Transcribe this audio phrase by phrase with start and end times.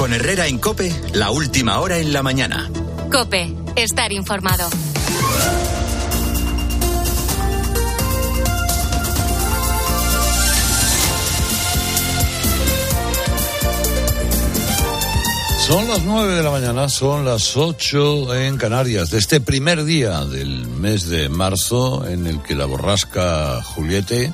[0.00, 2.70] Con Herrera en Cope, la última hora en la mañana.
[3.12, 4.66] Cope, estar informado.
[15.66, 20.24] Son las nueve de la mañana, son las ocho en Canarias, de este primer día
[20.24, 24.32] del mes de marzo en el que la borrasca Juliete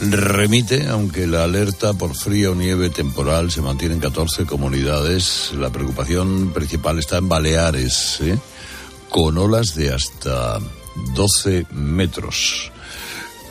[0.00, 5.52] remite, aunque la alerta por frío nieve temporal se mantiene en 14 comunidades.
[5.56, 8.38] La preocupación principal está en Baleares, ¿eh?
[9.08, 10.58] con olas de hasta
[11.14, 12.72] 12 metros.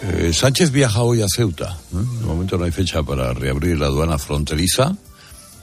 [0.03, 1.77] Eh, Sánchez viaja hoy a Ceuta.
[1.93, 2.19] ¿eh?
[2.19, 4.95] De momento no hay fecha para reabrir la aduana fronteriza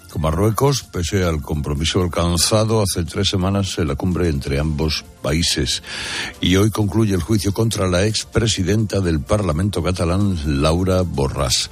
[0.08, 5.82] con Marruecos, pese al compromiso alcanzado hace tres semanas en la cumbre entre ambos países.
[6.40, 11.68] Y hoy concluye el juicio contra la expresidenta del Parlamento catalán, Laura Borràs.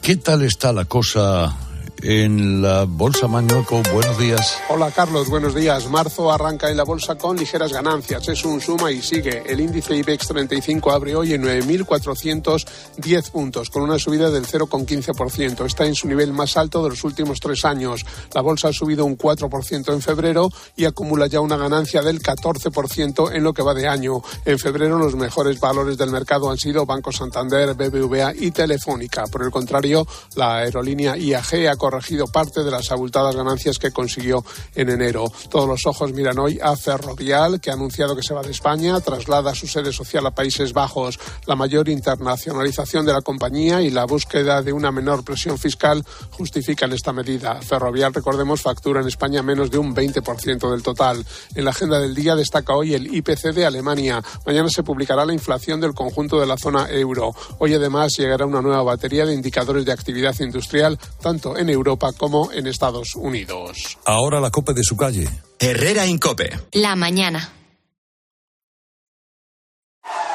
[0.00, 1.56] ¿Qué tal está la cosa
[2.04, 3.80] en la Bolsa Mañueco.
[3.92, 4.58] Buenos días.
[4.68, 5.88] Hola Carlos, buenos días.
[5.88, 8.28] Marzo arranca en la bolsa con ligeras ganancias.
[8.28, 9.42] Es un suma y sigue.
[9.46, 15.64] El índice IBEX 35 abre hoy en 9.410 puntos, con una subida del 0,15%.
[15.64, 18.04] Está en su nivel más alto de los últimos tres años.
[18.34, 23.34] La bolsa ha subido un 4% en febrero y acumula ya una ganancia del 14%
[23.34, 24.22] en lo que va de año.
[24.44, 29.24] En febrero los mejores valores del mercado han sido Banco Santander, BBVA y Telefónica.
[29.24, 31.93] Por el contrario, la aerolínea IAG ha corregido
[32.26, 35.24] parte de las abultadas ganancias que consiguió en enero.
[35.50, 39.00] Todos los ojos miran hoy a Ferrovial, que ha anunciado que se va de España,
[39.00, 41.18] traslada su sede social a Países Bajos.
[41.46, 46.92] La mayor internacionalización de la compañía y la búsqueda de una menor presión fiscal justifican
[46.92, 47.60] esta medida.
[47.62, 51.24] Ferrovial, recordemos, factura en España menos de un 20% del total.
[51.54, 54.22] En la agenda del día destaca hoy el IPC de Alemania.
[54.46, 57.34] Mañana se publicará la inflación del conjunto de la zona euro.
[57.58, 62.50] Hoy además llegará una nueva batería de indicadores de actividad industrial, tanto en Europa como
[62.52, 63.98] en Estados Unidos.
[64.04, 65.28] Ahora la cope de su calle.
[65.58, 66.50] Herrera Incope.
[66.72, 67.52] La mañana.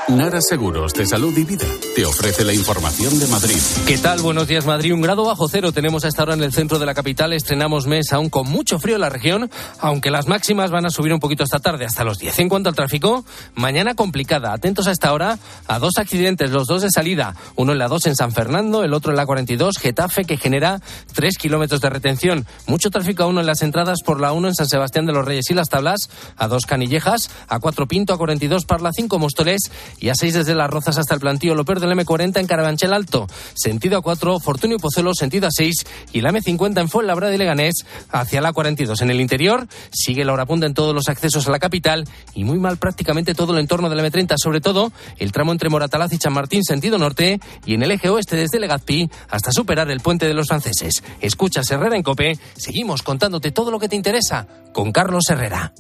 [0.08, 1.68] Nara Seguros de Salud y Vida
[2.00, 3.58] te ofrece la información de Madrid.
[3.86, 4.22] ¿Qué tal?
[4.22, 4.94] Buenos días, Madrid.
[4.94, 7.34] Un grado bajo cero tenemos a esta hora en el centro de la capital.
[7.34, 11.12] Estrenamos mes aún con mucho frío en la región, aunque las máximas van a subir
[11.12, 12.40] un poquito esta tarde, hasta los 10.
[12.40, 14.54] En cuanto al tráfico, mañana complicada.
[14.54, 17.36] Atentos a esta hora a dos accidentes, los dos de salida.
[17.58, 20.80] Uno en la 2 en San Fernando, el otro en la 42, Getafe, que genera
[21.16, 22.46] 3 kilómetros de retención.
[22.66, 25.26] Mucho tráfico a uno en las entradas por la 1 en San Sebastián de los
[25.26, 29.70] Reyes y las Tablas, a 2 Canillejas, a 4 Pinto, a 42 Parla 5 Móstoles
[30.00, 33.28] y a 6 desde Las Rozas hasta el plantío Loper del M40 en Carabanchel Alto,
[33.56, 37.86] sentido a 4 Fortunio Pozuelo, sentido a 6 y la M50 en Fuenlabrada y Leganés
[38.12, 39.02] hacia la 42.
[39.02, 42.44] En el interior sigue la hora punta en todos los accesos a la capital y
[42.44, 46.18] muy mal prácticamente todo el entorno del M30, sobre todo el tramo entre Moratalaz y
[46.18, 50.34] Chamartín sentido norte y en el eje oeste desde Legazpi hasta superar el puente de
[50.34, 51.04] los franceses.
[51.22, 55.74] Escuchas Herrera en Cope, seguimos contándote todo lo que te interesa con Carlos Herrera.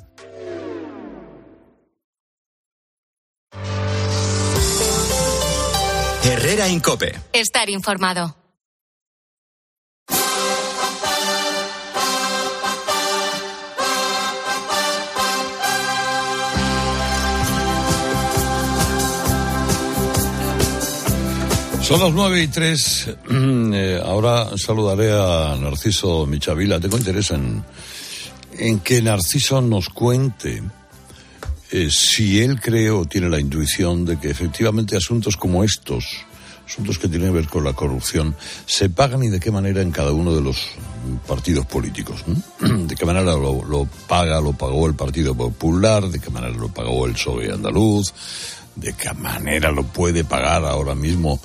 [6.23, 7.15] Herrera Incope.
[7.33, 8.35] Estar informado.
[21.81, 23.09] Son las nueve y tres.
[23.31, 26.79] Eh, ahora saludaré a Narciso Michavila.
[26.79, 27.63] Tengo interés en,
[28.59, 30.61] en que Narciso nos cuente
[31.71, 36.25] eh, si él cree o tiene la intuición de que efectivamente asuntos como estos,
[36.65, 38.35] asuntos que tienen que ver con la corrupción,
[38.65, 40.67] se pagan y de qué manera en cada uno de los
[41.27, 42.23] partidos políticos.
[42.59, 46.69] De qué manera lo, lo paga, lo pagó el Partido Popular, de qué manera lo
[46.69, 48.13] pagó el PSOE andaluz,
[48.75, 51.39] de qué manera lo puede pagar ahora mismo.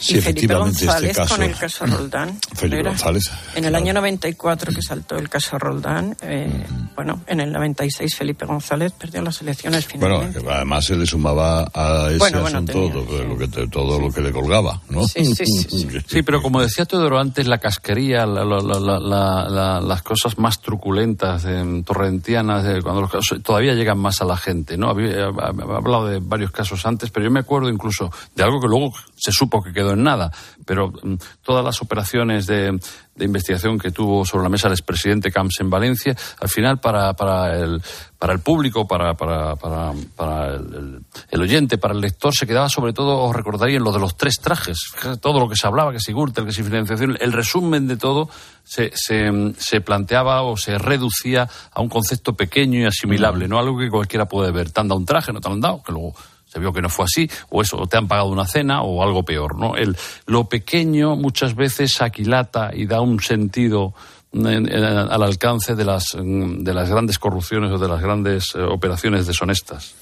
[0.00, 1.34] Si y Felipe efectivamente González este caso.
[1.34, 2.38] con el caso Roldán.
[2.54, 3.30] Felipe González.
[3.54, 3.76] En el claro.
[3.84, 9.22] año 94 que saltó el caso Roldán, eh, bueno, en el 96 Felipe González perdió
[9.22, 10.40] las elecciones Bueno, finalmente.
[10.46, 13.24] que además se le sumaba a ese Bueno, bueno, asunto tenía, todo, sí.
[13.28, 15.02] lo que, todo lo que le colgaba, ¿no?
[15.08, 15.88] Sí, sí, sí, sí.
[16.06, 20.02] Sí, pero como decía Teodoro antes, la casquería, la- la- la- la- la- la- las
[20.02, 24.76] cosas más truculentas, eh, torrentianas, eh, cuando los casos todavía llegan más a la gente,
[24.76, 24.90] ¿no?
[24.90, 28.60] Había, ha- ha hablado de varios casos antes, pero yo me acuerdo incluso de algo
[28.60, 30.30] que luego se supo que quedó en nada,
[30.64, 32.78] pero mm, todas las operaciones de,
[33.18, 37.12] de investigación que tuvo sobre la mesa el expresidente Camps en Valencia, al final para,
[37.14, 37.82] para, el,
[38.18, 42.92] para el público, para, para, para, para el, oyente, para el lector, se quedaba sobre
[42.92, 46.12] todo, os recordarían, lo de los tres trajes, todo lo que se hablaba, que si
[46.12, 48.30] Gürtel, que si financiación, el resumen de todo
[48.62, 53.78] se, se, se planteaba o se reducía a un concepto pequeño y asimilable, no algo
[53.78, 54.70] que cualquiera puede ver.
[54.70, 56.14] Te han dado un traje, no te han dado, que luego
[56.48, 59.02] se vio que no fue así, o eso, o te han pagado una cena o
[59.02, 59.76] algo peor, ¿no?
[59.76, 59.96] El,
[60.26, 63.94] lo pequeño muchas veces aquilata y da un sentido
[64.32, 69.94] al alcance de las, de las grandes corrupciones o de las grandes eh, operaciones deshonestas.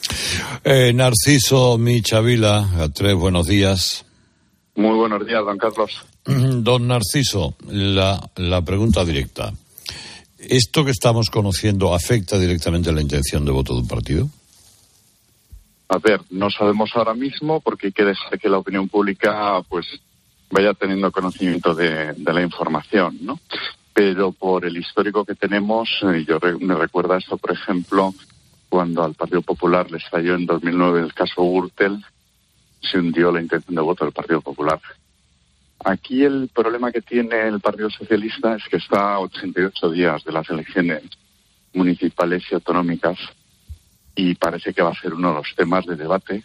[0.65, 4.05] Eh, Narciso Michavila, tres buenos días.
[4.75, 6.05] Muy buenos días, don Carlos.
[6.25, 9.53] Don Narciso, la, la pregunta directa.
[10.39, 14.29] ¿Esto que estamos conociendo afecta directamente a la intención de voto de un partido?
[15.89, 19.87] A ver, no sabemos ahora mismo porque hay que dejar que la opinión pública pues
[20.51, 23.39] vaya teniendo conocimiento de, la información, ¿no?
[23.93, 28.13] Pero por el histórico que tenemos, eh, yo me recuerda esto, por ejemplo,
[28.69, 32.05] cuando al Partido Popular le estalló en 2009 el caso Gürtel,
[32.81, 34.81] se hundió la intención de voto del Partido Popular.
[35.85, 40.33] Aquí el problema que tiene el Partido Socialista es que está a 88 días de
[40.33, 41.03] las elecciones
[41.73, 43.19] municipales y autonómicas
[44.17, 46.43] y parece que va a ser uno de los temas de debate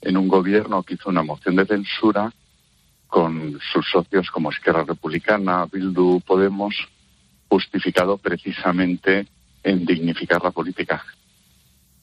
[0.00, 2.32] en un gobierno que hizo una moción de censura
[3.08, 6.74] con sus socios como Esquerra Republicana, Bildu, Podemos,
[7.48, 9.26] justificado precisamente
[9.62, 11.04] en dignificar la política.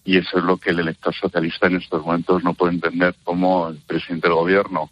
[0.03, 3.69] Y eso es lo que el elector socialista en estos momentos no puede entender cómo
[3.69, 4.89] el presidente del gobierno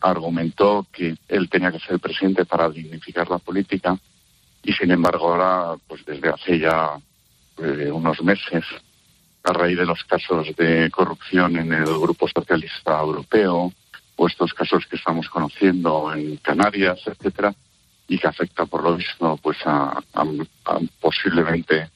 [0.00, 3.96] argumentó que él tenía que ser presidente para dignificar la política
[4.62, 6.98] y sin embargo ahora, pues desde hace ya
[7.58, 8.64] eh, unos meses,
[9.44, 13.72] a raíz de los casos de corrupción en el Grupo Socialista Europeo
[14.16, 17.54] o estos casos que estamos conociendo en Canarias, etcétera,
[18.08, 20.00] y que afecta por lo visto pues a,
[20.98, 21.90] posiblemente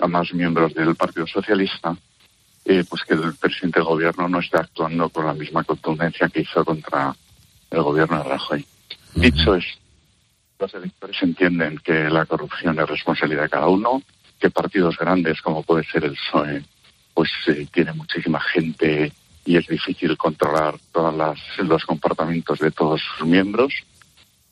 [0.00, 1.96] a más miembros del Partido Socialista,
[2.64, 6.40] eh, pues que el presidente del gobierno no esté actuando con la misma contundencia que
[6.40, 7.14] hizo contra
[7.70, 8.66] el gobierno de Rajoy.
[9.14, 9.64] Dicho es,
[10.58, 14.02] los electores entienden que la corrupción es responsabilidad de cada uno,
[14.40, 16.64] que partidos grandes como puede ser el PSOE
[17.20, 19.12] pues eh, tiene muchísima gente
[19.44, 23.74] y es difícil controlar todos los comportamientos de todos sus miembros,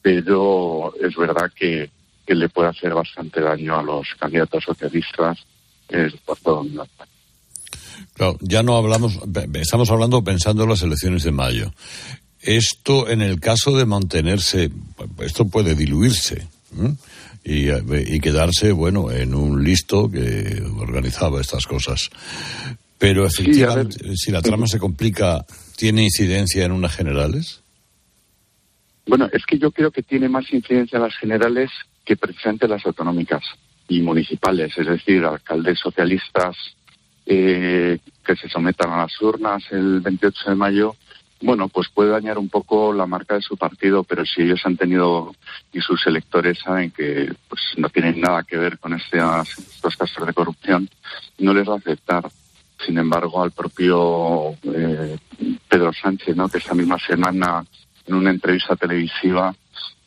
[0.02, 1.90] pero es verdad que,
[2.26, 5.38] le puede hacer bastante daño a los candidatos socialistas
[5.88, 6.86] eh, por todo el mundo.
[8.12, 9.18] Claro, ya no hablamos,
[9.54, 11.72] estamos hablando pensando en las elecciones de mayo.
[12.42, 14.70] Esto, en el caso de mantenerse,
[15.20, 16.46] esto puede diluirse
[17.44, 22.11] y, y, quedarse, bueno, en un listo que organizaba estas cosas.
[22.99, 25.44] Pero efectivamente, si la trama se complica,
[25.76, 27.62] ¿tiene incidencia en unas generales?
[29.06, 31.70] Bueno, es que yo creo que tiene más incidencia en las generales
[32.05, 33.43] que precisamente las autonómicas
[33.88, 36.56] y municipales, es decir, alcaldes socialistas
[37.25, 40.96] eh, que se sometan a las urnas el 28 de mayo
[41.40, 44.76] bueno, pues puede dañar un poco la marca de su partido, pero si ellos han
[44.76, 45.35] tenido
[45.73, 50.26] y sus electores saben que pues no tienen nada que ver con este, estos casos
[50.26, 50.88] de corrupción,
[51.38, 52.29] no les va a aceptar.
[52.85, 55.17] Sin embargo, al propio eh,
[55.69, 56.49] Pedro Sánchez, ¿no?
[56.49, 57.64] que esa misma semana
[58.06, 59.55] en una entrevista televisiva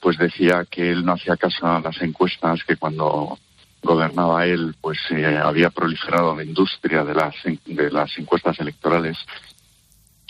[0.01, 3.37] pues decía que él no hacía caso a las encuestas, que cuando
[3.83, 7.35] gobernaba él, pues eh, había proliferado la industria de las,
[7.65, 9.17] de las encuestas electorales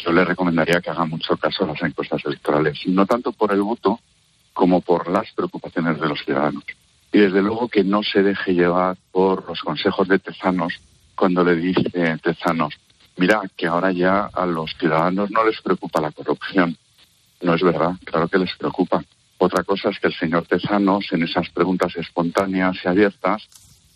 [0.03, 3.61] yo le recomendaría que haga mucho caso a las encuestas electorales, no tanto por el
[3.61, 3.99] voto
[4.53, 6.63] como por las preocupaciones de los ciudadanos.
[7.11, 10.73] Y desde luego que no se deje llevar por los consejos de Tezanos
[11.15, 12.73] cuando le dice Tezanos,
[13.17, 16.77] mira, que ahora ya a los ciudadanos no les preocupa la corrupción.
[17.41, 19.03] No es verdad, claro que les preocupa.
[19.37, 23.47] Otra cosa es que el señor Tezanos, en esas preguntas espontáneas y abiertas,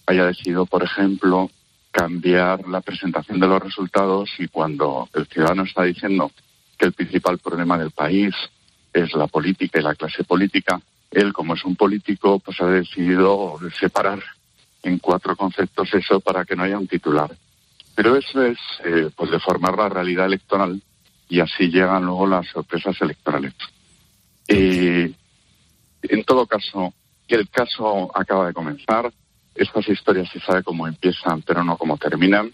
[0.08, 1.50] haya decidido, por ejemplo,
[1.96, 6.30] cambiar la presentación de los resultados y cuando el ciudadano está diciendo
[6.78, 8.36] que el principal problema del país
[8.92, 13.58] es la política y la clase política, él como es un político pues ha decidido
[13.80, 14.22] separar
[14.84, 17.34] en cuatro conceptos eso para que no haya un titular.
[17.96, 20.82] Pero eso es eh, pues deformar la realidad electoral
[21.30, 23.54] y así llegan luego las sorpresas electorales.
[24.50, 25.14] Eh,
[26.04, 26.94] en todo caso,
[27.30, 29.14] el caso acaba de comenzar,
[29.56, 32.52] estas historias se sabe cómo empiezan, pero no cómo terminan.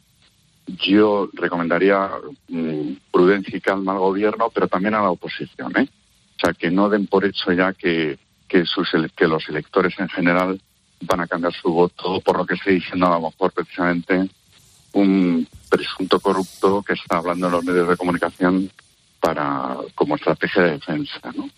[0.67, 2.09] Yo recomendaría
[2.47, 5.75] mm, prudencia y calma al gobierno, pero también a la oposición.
[5.77, 5.89] ¿eh?
[6.37, 10.09] O sea, que no den por hecho ya que, que, sus, que los electores en
[10.09, 10.61] general
[11.01, 14.29] van a cambiar su voto por lo que estoy diciendo a lo mejor precisamente
[14.93, 18.69] un presunto corrupto que está hablando en los medios de comunicación
[19.19, 21.49] para como estrategia de defensa, ¿no?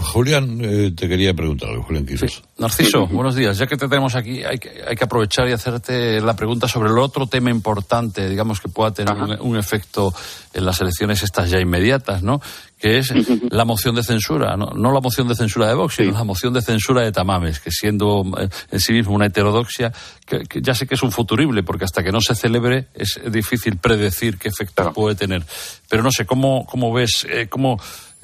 [0.00, 2.42] Julián, eh, te quería preguntar algo, Julián Quizás.
[2.58, 3.58] Narciso, buenos días.
[3.58, 6.90] Ya que te tenemos aquí, hay que, hay que aprovechar y hacerte la pregunta sobre
[6.90, 10.12] el otro tema importante, digamos, que pueda tener un, un, efecto
[10.54, 12.40] en las elecciones estas ya inmediatas, ¿no?
[12.78, 13.12] Que es
[13.50, 16.52] la moción de censura, no, no la moción de censura de Vox, sino la moción
[16.52, 19.92] de censura de Tamames, que siendo eh, en sí mismo una heterodoxia,
[20.26, 23.20] que, que, ya sé que es un futurible, porque hasta que no se celebre es
[23.30, 24.92] difícil predecir qué efecto claro.
[24.92, 25.42] puede tener.
[25.88, 27.78] Pero no sé, ¿cómo, cómo ves, eh, cómo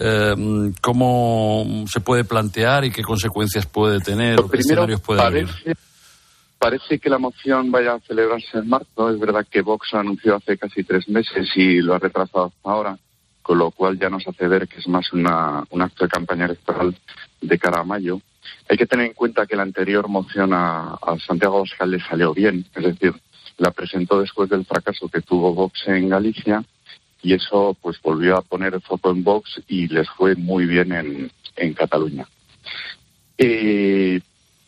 [0.04, 5.74] eh, cómo se puede plantear y qué consecuencias puede tener o qué escenarios puede parece.
[6.58, 9.10] Parece que la moción vaya a celebrarse en marzo.
[9.10, 12.70] Es verdad que Vox lo anunció hace casi tres meses y lo ha retrasado hasta
[12.70, 12.98] ahora,
[13.42, 16.46] con lo cual ya nos hace ver que es más una, un acto de campaña
[16.46, 16.96] electoral
[17.40, 18.20] de cara a mayo.
[18.68, 22.32] Hay que tener en cuenta que la anterior moción a, a Santiago Abascal le salió
[22.32, 23.14] bien, es decir,
[23.58, 26.64] la presentó después del fracaso que tuvo Vox en Galicia
[27.22, 30.92] y eso pues volvió a poner el foco en Vox y les fue muy bien
[30.92, 32.26] en, en Cataluña.
[33.38, 34.20] Eh,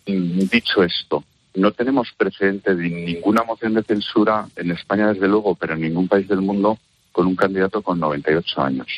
[0.06, 5.74] dicho esto, no tenemos precedente de ninguna moción de censura en España, desde luego, pero
[5.74, 6.78] en ningún país del mundo
[7.12, 8.88] con un candidato con 98 años.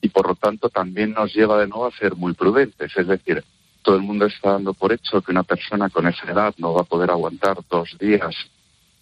[0.00, 2.96] Y por lo tanto también nos lleva de nuevo a ser muy prudentes.
[2.96, 3.42] Es decir,
[3.82, 6.82] todo el mundo está dando por hecho que una persona con esa edad no va
[6.82, 8.34] a poder aguantar dos días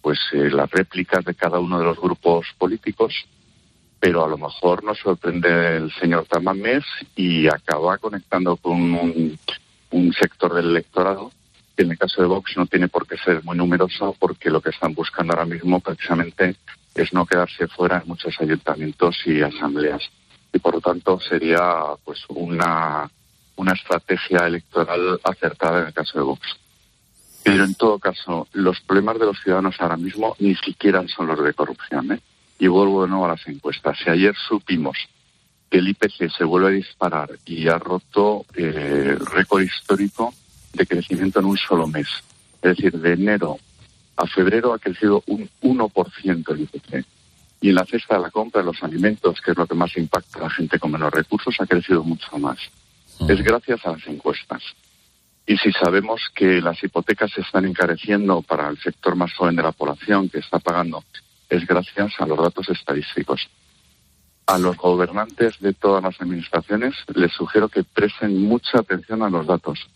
[0.01, 3.13] pues eh, las réplicas de cada uno de los grupos políticos
[3.99, 6.83] pero a lo mejor nos sorprende el señor Tamamés
[7.15, 9.39] y acaba conectando con un,
[9.91, 11.31] un, sector del electorado
[11.75, 14.61] que en el caso de Vox no tiene por qué ser muy numeroso porque lo
[14.61, 16.55] que están buscando ahora mismo precisamente
[16.95, 20.03] es no quedarse fuera en muchos ayuntamientos y asambleas
[20.53, 21.73] y por lo tanto sería
[22.03, 23.09] pues una
[23.57, 26.47] una estrategia electoral acertada en el caso de Vox.
[27.43, 31.43] Pero en todo caso, los problemas de los ciudadanos ahora mismo ni siquiera son los
[31.43, 32.11] de corrupción.
[32.11, 32.19] ¿eh?
[32.59, 33.97] Y vuelvo de nuevo a las encuestas.
[34.03, 34.97] Si ayer supimos
[35.69, 40.33] que el IPC se vuelve a disparar y ha roto eh, récord histórico
[40.73, 42.07] de crecimiento en un solo mes,
[42.61, 43.59] es decir, de enero
[44.15, 47.05] a febrero ha crecido un 1% el IPC.
[47.61, 49.95] Y en la cesta de la compra de los alimentos, que es lo que más
[49.97, 52.57] impacta a la gente con menos recursos, ha crecido mucho más.
[53.19, 53.29] Uh-huh.
[53.31, 54.63] Es gracias a las encuestas.
[55.45, 59.63] Y si sabemos que las hipotecas se están encareciendo para el sector más joven de
[59.63, 61.03] la población, que está pagando
[61.49, 63.49] es gracias a los datos estadísticos.
[64.45, 69.45] A los gobernantes de todas las administraciones les sugiero que presten mucha atención a los
[69.45, 69.89] datos,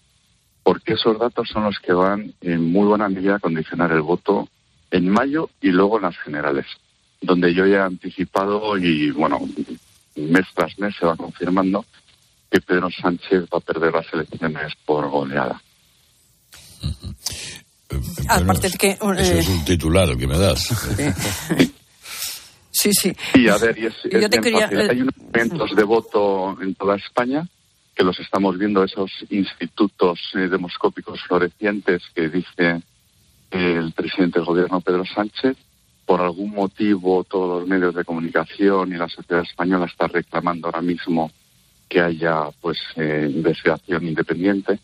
[0.63, 4.49] porque esos datos son los que van en muy buena medida a condicionar el voto
[4.91, 6.65] en mayo y luego en las generales,
[7.21, 9.39] donde yo ya he anticipado y, bueno,
[10.15, 11.85] mes tras mes se va confirmando
[12.51, 15.61] que Pedro Sánchez va a perder las elecciones por goleada.
[18.27, 18.97] Aparte de que...
[19.17, 20.69] Ese es un titular que me das.
[22.73, 23.13] Sí, sí.
[23.35, 24.67] Y a ver, y es, es Yo te quería...
[24.67, 27.47] Hay unos eventos de voto en toda España
[27.95, 32.81] que los estamos viendo, esos institutos eh, demoscópicos florecientes que dice
[33.51, 35.57] el presidente del gobierno, Pedro Sánchez.
[36.05, 40.81] Por algún motivo, todos los medios de comunicación y la sociedad española está reclamando ahora
[40.81, 41.31] mismo
[41.87, 44.79] que haya pues eh, investigación independiente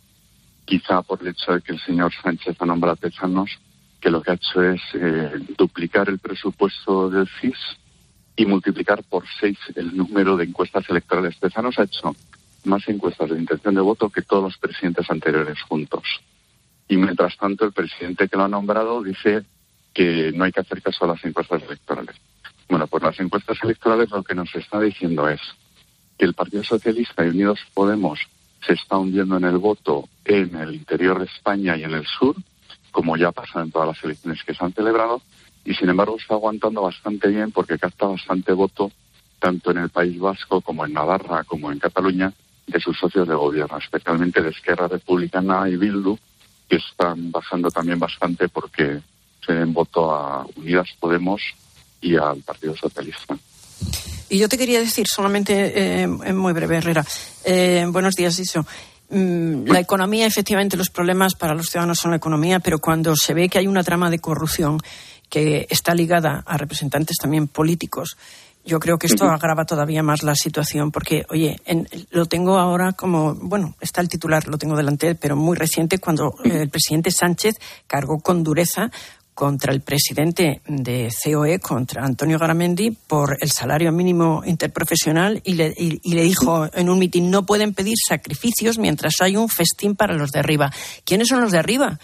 [0.68, 3.58] quizá por el hecho de que el señor Sánchez ha nombrado Tesanos,
[4.02, 7.58] que lo que ha hecho es eh, duplicar el presupuesto del CIS
[8.36, 11.40] y multiplicar por seis el número de encuestas electorales.
[11.40, 12.14] Tesanos ha hecho
[12.66, 16.04] más encuestas de intención de voto que todos los presidentes anteriores juntos.
[16.90, 19.46] Y mientras tanto, el presidente que lo ha nombrado dice
[19.94, 22.16] que no hay que hacer caso a las encuestas electorales.
[22.70, 25.40] Bueno, pues las encuestas electorales lo que nos está diciendo es
[26.18, 28.20] que el Partido Socialista y Unidos Podemos
[28.66, 32.36] se está hundiendo en el voto en el interior de España y en el sur,
[32.92, 35.22] como ya pasa en todas las elecciones que se han celebrado,
[35.64, 38.92] y sin embargo está aguantando bastante bien porque capta bastante voto
[39.40, 42.34] tanto en el País Vasco como en Navarra como en Cataluña
[42.66, 46.18] de sus socios de gobierno, especialmente de Esquerra Republicana y Bildu,
[46.68, 49.00] que están bajando también bastante porque
[49.46, 51.42] se den voto a Unidas Podemos
[52.02, 53.38] y al Partido Socialista.
[54.30, 57.06] Y yo te quería decir solamente, eh, muy breve, Herrera.
[57.46, 58.66] Eh, buenos días, Iso.
[59.10, 63.34] Mm, la economía, efectivamente, los problemas para los ciudadanos son la economía, pero cuando se
[63.34, 64.80] ve que hay una trama de corrupción
[65.30, 68.18] que está ligada a representantes también políticos,
[68.66, 72.92] yo creo que esto agrava todavía más la situación, porque, oye, en, lo tengo ahora
[72.92, 77.56] como, bueno, está el titular, lo tengo delante, pero muy reciente, cuando el presidente Sánchez
[77.88, 78.92] cargó con dureza
[79.38, 85.76] contra el presidente de COE, contra Antonio Garamendi, por el salario mínimo interprofesional y le,
[85.78, 90.16] y, le dijo en un mitin, no pueden pedir sacrificios mientras hay un festín para
[90.16, 90.74] los de arriba.
[91.06, 92.00] ¿Quiénes son los de arriba?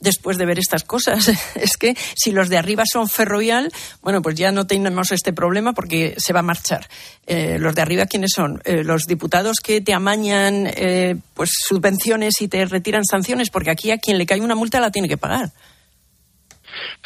[0.00, 1.30] después de ver estas cosas.
[1.54, 5.72] Es que si los de arriba son ferrovial, bueno, pues ya no tenemos este problema
[5.72, 6.88] porque se va a marchar.
[7.28, 8.60] Eh, los de arriba, ¿quiénes son?
[8.64, 13.92] Eh, los diputados que te amañan eh, pues subvenciones y te retiran sanciones, porque aquí
[13.92, 15.52] a quien le cae una multa la tiene que pagar.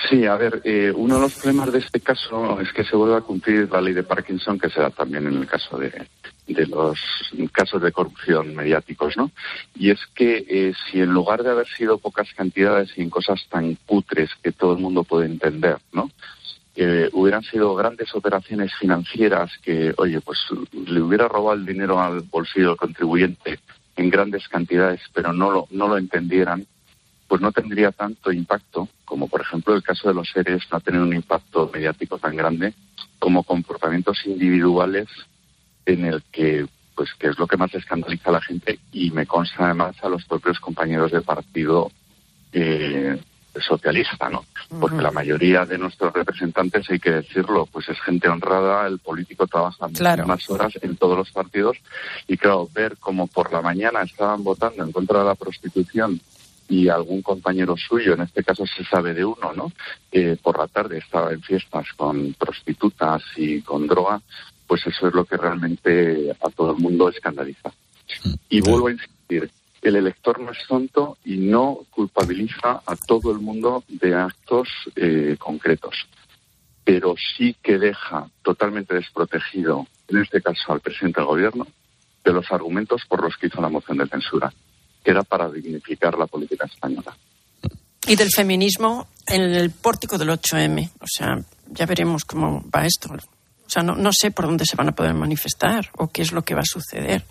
[0.08, 3.16] Sí, a ver, eh, uno de los problemas de este caso es que se vuelve
[3.16, 5.92] a cumplir la ley de Parkinson, que se da también en el caso de,
[6.68, 6.98] los
[7.52, 9.30] casos de corrupción mediáticos, ¿no?
[9.74, 13.46] Y es que eh, si en lugar de haber sido pocas cantidades y en cosas
[13.48, 16.10] tan cutres que todo el mundo puede entender, ¿no?
[16.76, 20.38] Eh, hubieran sido grandes operaciones financieras que, oye, pues
[20.72, 23.58] le hubiera robado el dinero al bolsillo del contribuyente
[23.96, 26.66] en grandes cantidades, pero no lo, no lo entendieran,
[27.30, 30.80] pues no tendría tanto impacto como, por ejemplo, el caso de los seres no ha
[30.80, 32.74] tenido un impacto mediático tan grande
[33.20, 35.06] como comportamientos individuales
[35.86, 39.26] en el que pues que es lo que más escandaliza a la gente y me
[39.26, 41.92] consta además a los propios compañeros de partido
[42.52, 43.16] eh,
[43.60, 44.44] socialista, ¿no?
[44.80, 49.46] Porque la mayoría de nuestros representantes, hay que decirlo, pues es gente honrada, el político
[49.46, 50.26] trabaja Claro.
[50.26, 51.76] más horas en todos los partidos
[52.26, 56.20] y claro, ver como por la mañana estaban votando en contra de la prostitución
[56.70, 59.72] y algún compañero suyo, en este caso se sabe de uno, ¿no?
[60.10, 64.22] Que por la tarde estaba en fiestas con prostitutas y con droga,
[64.68, 67.72] pues eso es lo que realmente a todo el mundo escandaliza.
[68.48, 69.50] Y vuelvo a insistir,
[69.82, 75.36] el elector no es tonto y no culpabiliza a todo el mundo de actos eh,
[75.40, 76.06] concretos,
[76.84, 81.66] pero sí que deja totalmente desprotegido, en este caso al presidente del gobierno,
[82.24, 84.52] de los argumentos por los que hizo la moción de censura,
[85.02, 87.16] que era para dignificar la política española.
[88.06, 90.90] Y del feminismo en el pórtico del 8M.
[91.00, 91.38] O sea,
[91.68, 93.08] ya veremos cómo va esto.
[93.12, 96.32] O sea, no, no sé por dónde se van a poder manifestar o qué es
[96.32, 97.24] lo que va a suceder.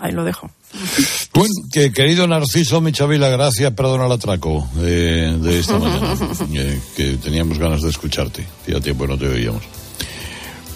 [0.00, 0.50] Ahí lo dejo.
[1.32, 6.14] Bueno, que, querido Narciso Michavila, gracias, perdona el atraco de, de esta mañana,
[6.54, 8.46] eh, que teníamos ganas de escucharte.
[8.62, 9.62] Hacía tiempo que no te oíamos.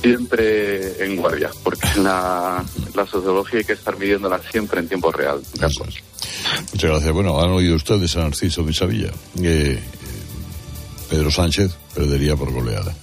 [0.05, 5.41] Siempre en guardia, porque la, la sociología hay que estar midiéndola siempre en tiempo real.
[5.41, 5.79] Es.
[6.73, 7.13] Muchas gracias.
[7.13, 9.11] Bueno, han oído ustedes a Narciso Michavilla.
[9.43, 9.79] Eh,
[11.09, 12.95] Pedro Sánchez perdería por goleada.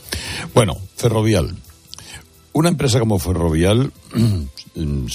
[0.53, 1.55] Bueno, Ferrovial.
[2.53, 3.91] Una empresa como Ferrovial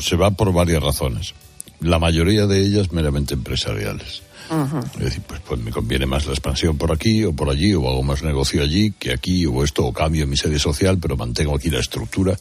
[0.00, 1.34] se va por varias razones.
[1.80, 4.23] La mayoría de ellas meramente empresariales.
[4.50, 7.88] Es decir, pues, pues me conviene más la expansión por aquí o por allí, o
[7.88, 11.54] hago más negocio allí que aquí, o esto, o cambio mi sede social, pero mantengo
[11.56, 12.36] aquí la estructura.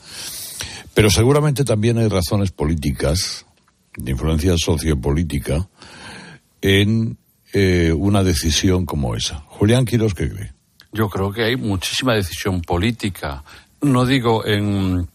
[0.94, 3.46] Pero seguramente también hay razones políticas,
[3.96, 5.68] de influencia sociopolítica,
[6.62, 7.18] en
[7.54, 9.44] eh, una decisión como esa.
[9.48, 10.54] Julián Quiros, ¿qué cree?
[10.92, 13.44] Yo creo que hay muchísima decisión política.
[13.82, 15.08] No digo en,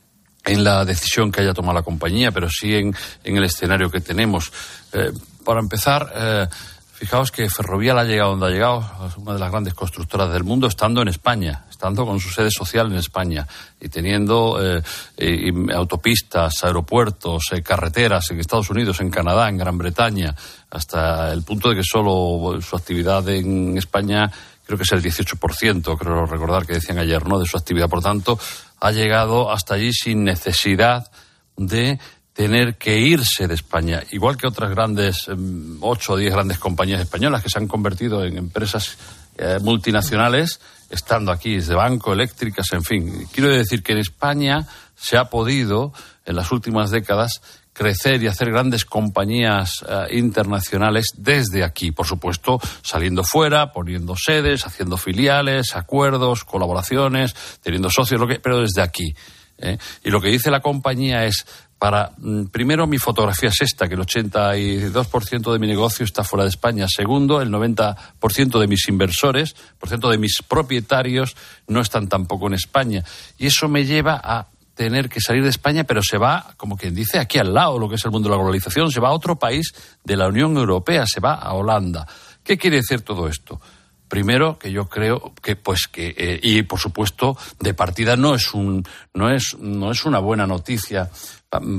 [0.44, 4.00] en la decisión que haya tomado la compañía, pero sí en, en el escenario que
[4.00, 4.52] tenemos.
[4.92, 5.12] Eh,
[5.44, 6.46] para empezar, eh,
[6.98, 8.84] fijaos que Ferrovial ha llegado donde ha llegado,
[9.18, 12.90] una de las grandes constructoras del mundo, estando en España, estando con su sede social
[12.90, 13.46] en España
[13.80, 20.34] y teniendo eh, autopistas, aeropuertos, eh, carreteras en Estados Unidos, en Canadá, en Gran Bretaña,
[20.70, 24.28] hasta el punto de que solo su actividad en España
[24.66, 27.38] creo que es el 18%, creo recordar que decían ayer, ¿no?
[27.38, 27.88] De su actividad.
[27.88, 28.40] Por tanto,
[28.80, 31.12] ha llegado hasta allí sin necesidad
[31.56, 32.00] de
[32.38, 37.00] tener que irse de España, igual que otras grandes, em, ocho o diez grandes compañías
[37.00, 38.96] españolas que se han convertido en empresas
[39.36, 43.26] eh, multinacionales, estando aquí desde banco, eléctricas, en fin.
[43.32, 45.92] Quiero decir que en España se ha podido,
[46.24, 52.60] en las últimas décadas, crecer y hacer grandes compañías eh, internacionales desde aquí, por supuesto,
[52.82, 59.12] saliendo fuera, poniendo sedes, haciendo filiales, acuerdos, colaboraciones, teniendo socios, lo que, pero desde aquí.
[59.58, 59.76] ¿eh?
[60.04, 61.44] Y lo que dice la compañía es
[61.78, 66.44] para mm, primero mi fotografía es esta, que el 82% de mi negocio está fuera
[66.44, 66.86] de España.
[66.88, 71.36] Segundo, el 90% de mis inversores, por ciento de mis propietarios
[71.66, 73.04] no están tampoco en España.
[73.38, 76.94] Y eso me lleva a tener que salir de España, pero se va, como quien
[76.94, 79.12] dice, aquí al lado, lo que es el mundo de la globalización, se va a
[79.12, 82.06] otro país de la Unión Europea, se va a Holanda.
[82.44, 83.60] ¿Qué quiere decir todo esto?
[84.08, 88.54] Primero, que yo creo que, pues, que, eh, y por supuesto, de partida no es
[88.54, 91.10] un, no es, no es una buena noticia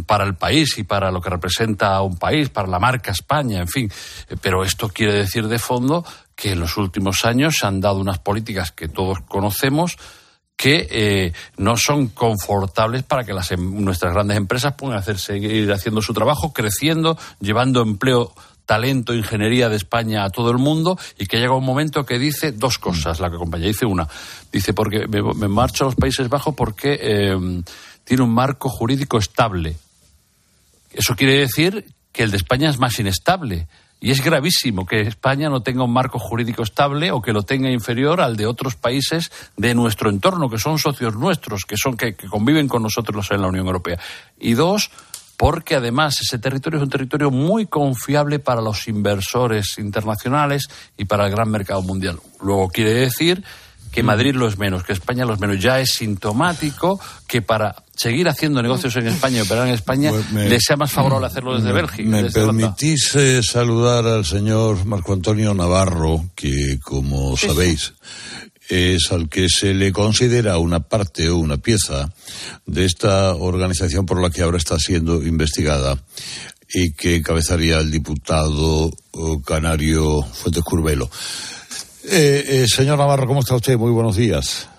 [0.05, 3.67] para el país y para lo que representa un país, para la marca España, en
[3.67, 3.91] fin.
[4.41, 6.03] Pero esto quiere decir de fondo
[6.35, 9.97] que en los últimos años se han dado unas políticas que todos conocemos
[10.59, 15.71] que eh, no son confortables para que las, em- nuestras grandes empresas puedan hacer, seguir
[15.71, 18.33] haciendo su trabajo, creciendo, llevando empleo
[18.65, 22.51] talento, ingeniería de España a todo el mundo y que llega un momento que dice
[22.51, 24.07] dos cosas, la que dice una,
[24.51, 27.63] dice porque me, marcho a los Países Bajos porque eh,
[28.09, 29.75] tiene un marco jurídico estable.
[30.91, 33.67] Eso quiere decir que el de España es más inestable
[34.01, 37.69] Y es gravísimo que España no tenga un marco jurídico estable o que lo tenga
[37.69, 42.15] inferior al de otros países de nuestro entorno, que son socios nuestros, que son que,
[42.15, 43.99] que conviven con nosotros en la Unión Europea.
[44.39, 44.89] Y dos,
[45.37, 50.67] porque además ese territorio es un territorio muy confiable para los inversores internacionales
[50.97, 52.19] y para el gran mercado mundial.
[52.41, 53.43] Luego quiere decir
[53.91, 55.59] que Madrid lo es menos, que España lo es menos.
[55.59, 60.31] Ya es sintomático que para seguir haciendo negocios en España y operar en España Pues
[60.31, 62.09] me- le sea más favorable hacerlo desde me, Bélgica.
[62.09, 67.93] ¿Me desde permitís eh, saludar al señor Marco Antonio Navarro, que como sabéis
[68.69, 72.11] es al que se le considera una parte o una pieza
[72.67, 75.97] de esta organización por la que ahora está siendo investigada
[76.71, 81.09] y que encabezaría el diputado eh, canario Fuentes Curvelo.
[82.03, 83.77] Eh, eh, señor Navarro, ¿cómo está usted?
[83.77, 84.69] Muy buenos días.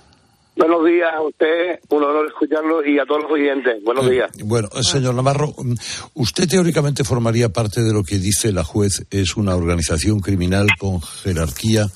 [0.56, 3.82] Buenos días a usted, un honor escucharlo y a todos los oyentes.
[3.82, 4.30] Buenos Eh, días.
[4.44, 5.74] Bueno, eh, señor Navarro, mm,
[6.14, 11.00] usted teóricamente formaría parte de lo que dice la juez es una organización criminal con
[11.00, 11.86] jerarquía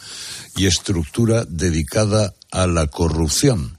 [0.57, 3.77] y estructura dedicada a la corrupción.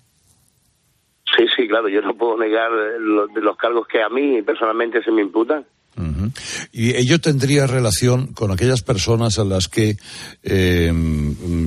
[1.36, 5.02] Sí, sí, claro, yo no puedo negar eh, los, los cargos que a mí personalmente
[5.04, 5.66] se me imputan.
[5.98, 6.32] Ujú.
[6.72, 9.98] Y ello tendría relación con aquellas personas a las que
[10.44, 10.94] eh,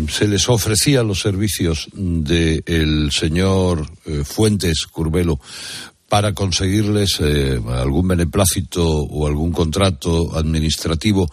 [0.08, 5.40] se les ofrecían los servicios del señor eh, Fuentes Curvelo
[6.08, 11.26] para conseguirles eh, algún beneplácito o algún contrato administrativo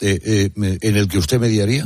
[0.00, 1.84] eh, en el que usted mediaría.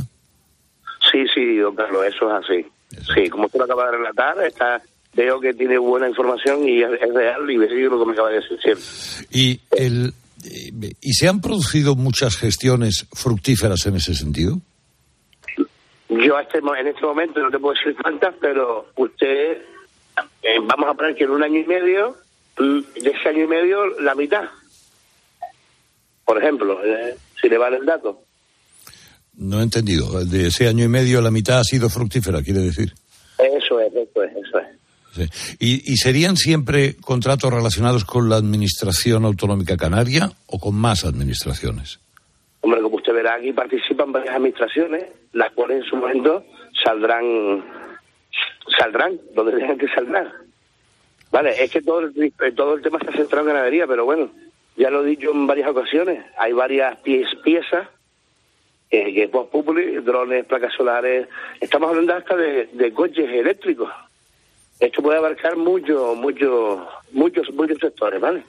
[1.11, 2.65] Sí, sí, don Carlos, eso es así.
[3.13, 4.81] Sí, como usted lo acaba de relatar, está,
[5.13, 8.59] veo que tiene buena información y es, real y lo que me acaba de decir,
[8.61, 8.83] cierto.
[9.31, 10.13] Y, el,
[10.43, 14.61] ¿Y se han producido muchas gestiones fructíferas en ese sentido?
[16.09, 19.61] Yo este en este momento no te puedo decir cuántas, pero usted,
[20.43, 22.15] eh, vamos a poner que en un año y medio,
[22.57, 24.43] de ese año y medio, la mitad.
[26.25, 28.21] Por ejemplo, eh, si le vale el dato.
[29.35, 30.23] No he entendido.
[30.25, 32.93] De ese año y medio la mitad ha sido fructífera, quiere decir.
[33.39, 34.42] Eso es, eso es, eso es.
[35.13, 35.27] Sí.
[35.59, 41.99] ¿Y, serían siempre contratos relacionados con la Administración Autonómica Canaria o con más administraciones?
[42.61, 46.43] Hombre, como usted verá, aquí participan varias administraciones, las cuales en su momento
[46.83, 47.63] saldrán,
[48.79, 50.29] saldrán, donde tengan que saldrán.
[51.31, 54.31] Vale, es que todo el, eh, todo el tema está centrado en ganadería, pero bueno,
[54.77, 57.87] ya lo he dicho en varias ocasiones, hay varias pies- piezas,
[58.89, 61.27] eh, que Vox Populi, drones, placas solares,
[61.61, 63.89] estamos hablando hasta de coches eléctricos.
[64.79, 68.43] Esto puede abarcar mucho, mucho, muchos, muchos sectores, ¿vale?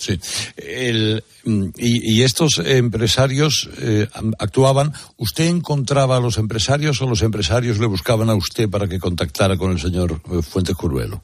[0.00, 0.18] Sí.
[0.56, 4.06] El, mm, y, y estos empresarios eh,
[4.38, 4.92] actuaban.
[5.18, 9.58] ¿Usted encontraba a los empresarios o los empresarios le buscaban a usted para que contactara
[9.58, 11.22] con el señor eh, Fuentes Curvelo?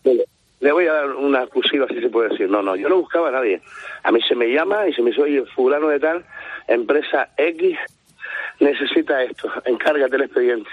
[0.60, 2.50] Le voy a dar una exclusiva, si se puede decir.
[2.50, 3.62] No, no, yo no buscaba a nadie.
[4.02, 6.26] A mí se me llama y se me dice, oye, fulano de tal,
[6.68, 7.78] empresa X,
[8.60, 10.70] necesita esto, encárgate el expediente.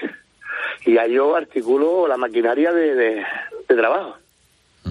[0.85, 3.23] Y ya yo articulo la maquinaria de, de,
[3.67, 4.17] de trabajo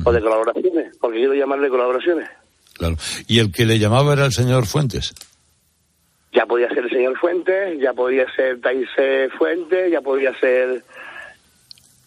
[0.05, 2.29] o de colaboraciones, porque quiero llamarle colaboraciones.
[2.75, 2.97] Claro.
[3.27, 5.15] Y el que le llamaba era el señor Fuentes.
[6.33, 10.83] Ya podía ser el señor Fuentes, ya podía ser Taise Fuentes, ya podía ser...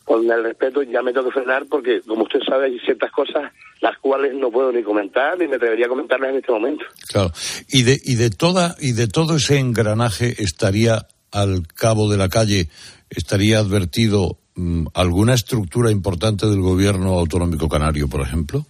[0.04, 3.52] Con el respeto, ya me tengo que frenar porque, como usted sabe, hay ciertas cosas
[3.82, 6.86] las cuales no puedo ni comentar ni me atrevería a comentarlas en este momento.
[7.08, 7.32] Claro.
[7.70, 12.30] Y de, y de toda, y de todo ese engranaje estaría al cabo de la
[12.30, 12.70] calle,
[13.10, 14.38] estaría advertido
[14.94, 18.66] alguna estructura importante del gobierno autonómico canario, por ejemplo.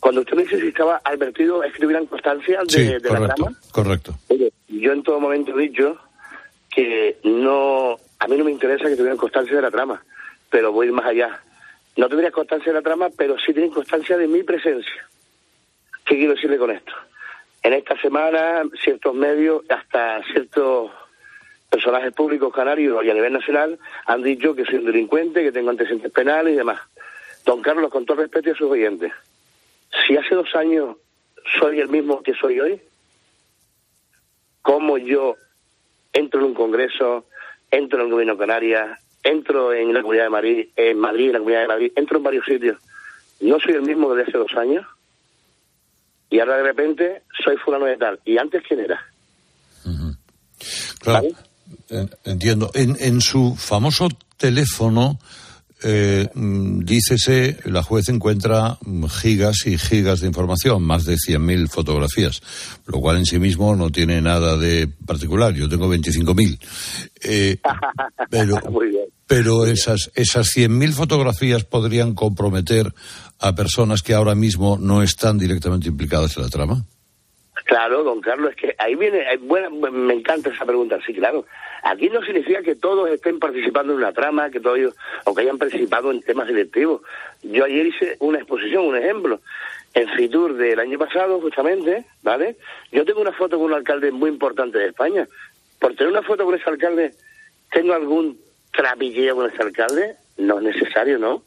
[0.00, 3.52] Cuando usted me dice si estaba advertido, escribirán constancia de, de la trama.
[3.72, 4.14] correcto.
[4.28, 5.96] Oye, yo en todo momento he dicho
[6.70, 10.02] que no, a mí no me interesa que tuvieran constancia de la trama,
[10.50, 11.42] pero voy a ir más allá.
[11.96, 15.08] No tendría constancia de la trama, pero sí tienen constancia de mi presencia.
[16.04, 16.92] ¿Qué quiero decirle con esto?
[17.62, 20.90] En esta semana, ciertos medios, hasta ciertos
[21.68, 25.70] personajes públicos canarios y a nivel nacional han dicho que soy un delincuente, que tengo
[25.70, 26.80] antecedentes penales y demás.
[27.44, 29.12] Don Carlos, con todo respeto a sus oyentes,
[30.06, 30.96] si hace dos años
[31.58, 32.80] soy el mismo que soy hoy,
[34.62, 35.36] cómo yo
[36.12, 37.26] entro en un congreso,
[37.70, 41.32] entro en el gobierno de Canarias, entro en la comunidad de Madrid, en Madrid, en
[41.32, 42.76] la comunidad de Madrid, entro en varios sitios.
[43.40, 44.86] No soy el mismo que de hace dos años.
[46.30, 48.20] Y ahora de repente soy fulano de tal.
[48.24, 49.00] ¿Y antes quién era?
[51.00, 51.28] Claro.
[52.24, 52.70] Entiendo.
[52.74, 55.18] En, en su famoso teléfono,
[55.82, 61.68] eh, mm, dícese, la juez encuentra mm, gigas y gigas de información, más de 100.000
[61.68, 62.42] fotografías,
[62.86, 65.54] lo cual en sí mismo no tiene nada de particular.
[65.54, 66.58] Yo tengo 25.000.
[67.22, 67.58] Eh,
[68.30, 68.60] pero
[69.28, 72.86] pero esas, esas 100.000 fotografías podrían comprometer
[73.38, 76.84] a personas que ahora mismo no están directamente implicadas en la trama.
[77.66, 81.44] Claro, don Carlos, es que ahí viene, hay buena, me encanta esa pregunta, sí, claro.
[81.82, 85.42] Aquí no significa que todos estén participando en una trama, que todos ellos, o que
[85.42, 87.02] hayan participado en temas directivos.
[87.42, 89.40] Yo ayer hice una exposición, un ejemplo,
[89.94, 92.56] en Fitur del año pasado, justamente, ¿vale?
[92.92, 95.26] Yo tengo una foto con un alcalde muy importante de España.
[95.78, 97.12] Por tener una foto con ese alcalde,
[97.70, 98.38] ¿tengo algún
[98.72, 100.16] trapilleo con ese alcalde?
[100.36, 101.42] No es necesario, ¿no?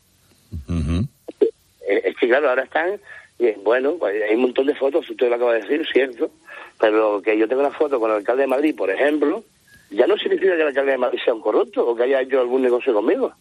[1.88, 3.00] Eh, Es que claro, ahora están,
[3.38, 6.32] y bueno, pues, hay un montón de fotos, usted lo acaba de decir, cierto,
[6.80, 9.44] pero que yo tenga una foto con el alcalde de Madrid, por ejemplo,
[9.92, 12.40] ya no significa que el alcalde de Madrid sea un corrupto o que haya hecho
[12.40, 13.34] algún negocio conmigo,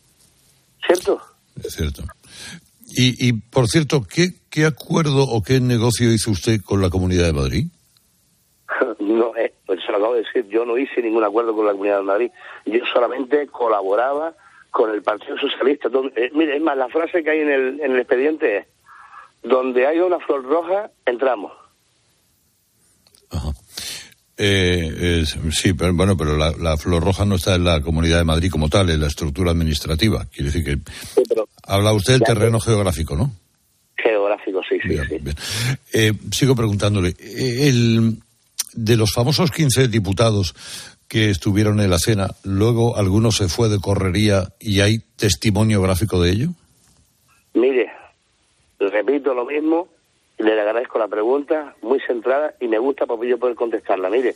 [0.87, 1.21] ¿cierto?
[1.63, 2.03] Es cierto.
[2.93, 7.27] Y, y por cierto, ¿qué, ¿qué acuerdo o qué negocio hizo usted con la Comunidad
[7.27, 7.65] de Madrid?
[8.99, 11.73] no, eh, pues se lo acabo de decir, yo no hice ningún acuerdo con la
[11.73, 12.31] Comunidad de Madrid,
[12.67, 14.35] yo solamente colaboraba
[14.71, 15.89] con el Partido Socialista.
[15.89, 18.67] Donde, eh, mire, es más, la frase que hay en el, en el expediente es,
[19.43, 21.53] donde hay una flor roja, entramos.
[24.43, 28.17] Eh, es- sí, pero bueno, pero la, la Flor Roja no está en la Comunidad
[28.19, 30.25] de Madrid como tal, en la estructura administrativa.
[30.33, 30.77] Quiere decir que
[31.15, 33.31] Sí, pero habla usted del terreno geográfico, ¿no?
[33.97, 35.17] geográfico, sí, sí, Bien, sí.
[35.21, 35.37] bien.
[35.93, 37.11] Eh, sigo preguntándole.
[37.19, 38.17] eh, El,
[38.73, 40.55] de los famosos 15 diputados
[41.07, 46.23] que estuvieron en la cena, luego alguno se fue de correría y hay testimonio gráfico
[46.23, 46.49] de ello.
[47.53, 47.91] Mire,
[48.79, 49.89] repito lo mismo,
[50.43, 54.09] le agradezco la pregunta, muy centrada, y me gusta porque yo poder contestarla.
[54.09, 54.35] Mire,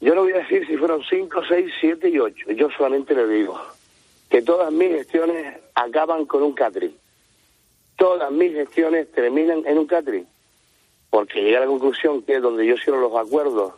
[0.00, 2.52] yo no voy a decir si fueron 5, 6, 7 y 8.
[2.52, 3.58] Yo solamente le digo
[4.28, 6.96] que todas mis gestiones acaban con un catering.
[7.96, 10.26] Todas mis gestiones terminan en un catering.
[11.10, 13.74] Porque llegué a la conclusión que donde yo cierro los acuerdos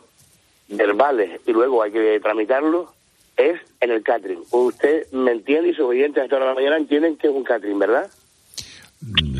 [0.67, 2.89] verbales y luego hay que tramitarlos
[3.37, 4.43] es en el catering.
[4.51, 7.33] Usted me entiende y sus oyentes a esta hora de la mañana entienden que es
[7.33, 8.09] un catering, ¿verdad?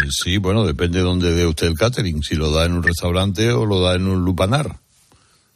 [0.09, 3.51] Sí, bueno, depende de dónde dé usted el catering, si lo da en un restaurante
[3.51, 4.75] o lo da en un lupanar.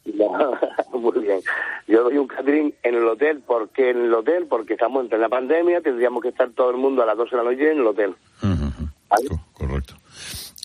[0.05, 0.53] No,
[0.99, 1.39] muy bien.
[1.87, 3.41] Yo doy un catering en el hotel.
[3.45, 4.45] ¿Por qué en el hotel?
[4.49, 7.43] Porque estamos entre la pandemia, tendríamos que estar todo el mundo a las 12 de
[7.43, 8.13] la noche en el hotel.
[9.27, 9.72] Co- correcto.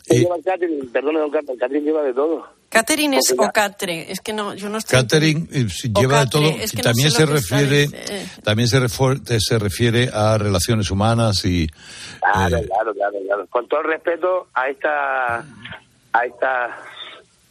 [0.09, 2.47] ¿Qué Y lleva Carlos, el catering lleva de todo.
[2.71, 4.99] Catering es ya- o catre, es que no, yo no estoy...
[5.01, 5.67] catering eh,
[5.99, 6.43] lleva de todo.
[6.49, 10.91] es que no también sé se refiere, dice- también se, refor- se refiere a relaciones
[10.91, 11.67] humanas y
[12.21, 13.47] Claro, eh, claro, claro, claro.
[13.49, 15.45] Con todo el respeto a esta
[16.13, 16.79] a esta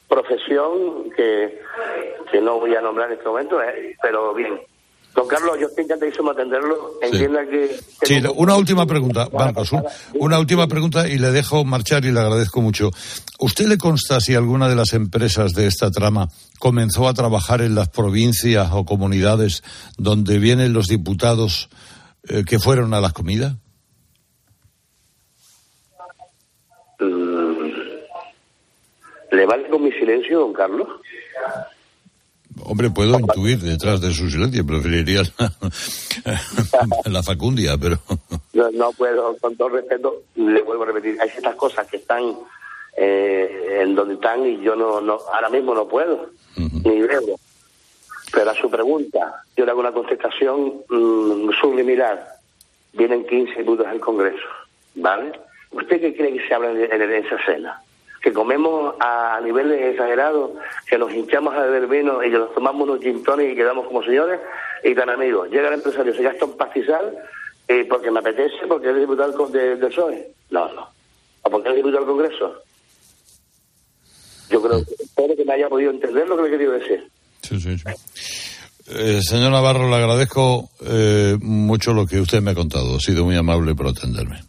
[0.08, 1.60] profesión que,
[2.32, 4.60] que no voy a nombrar en este momento, eh, pero bien.
[5.17, 6.99] Don Carlos, yo estoy encantadísimo de atenderlo.
[7.01, 7.80] Entienda que...
[8.03, 9.71] Sí, una última pregunta, Marcos.
[9.71, 9.84] un-
[10.19, 12.91] una última pregunta y le dejo marchar y le agradezco mucho.
[13.39, 16.27] ¿Usted le consta si alguna de las empresas de esta trama
[16.60, 19.63] comenzó a trabajar en las provincias o comunidades
[19.97, 21.67] donde vienen los diputados
[22.30, 23.56] eh, que fueron a las comidas?
[26.99, 27.71] Mm,
[29.32, 30.88] ¿Le vale con mi silencio, don Carlos?
[32.63, 35.52] Hombre, puedo intuir detrás de su silencio, preferiría la,
[37.12, 37.98] la facundia, pero...
[38.54, 42.24] No, no puedo, con todo respeto, le vuelvo a repetir, hay ciertas cosas que están
[42.98, 47.39] eh, en donde están y yo no, no ahora mismo no puedo, ni debo.
[48.34, 52.20] Pero a su pregunta, yo le hago una contestación mm, subliminal.
[52.93, 54.48] Vienen 15 diputados del Congreso,
[54.96, 55.32] ¿vale?
[55.72, 57.82] ¿Usted qué cree que se habla en, en- en esa cena?
[58.21, 60.51] Que comemos a niveles exagerados,
[60.89, 63.88] que nos hinchamos a beber vino y que nos tomamos unos gin tonic y quedamos
[63.88, 64.39] como señores
[64.84, 65.49] y tan amigos.
[65.49, 67.15] Llega el empresario, se gasta un pastizal
[67.67, 70.27] eh, porque me apetece, porque es diputado del de- PSOE.
[70.49, 70.88] No, no.
[71.43, 72.62] ¿O porque es diputado del Congreso?
[74.49, 77.08] Yo creo que espero que me haya podido entender lo que le querido decir.
[77.41, 77.84] Sí, sí, sí.
[78.89, 82.95] Eh, señor Navarro, le agradezco eh, mucho lo que usted me ha contado.
[82.95, 84.41] Ha sido muy amable por atenderme.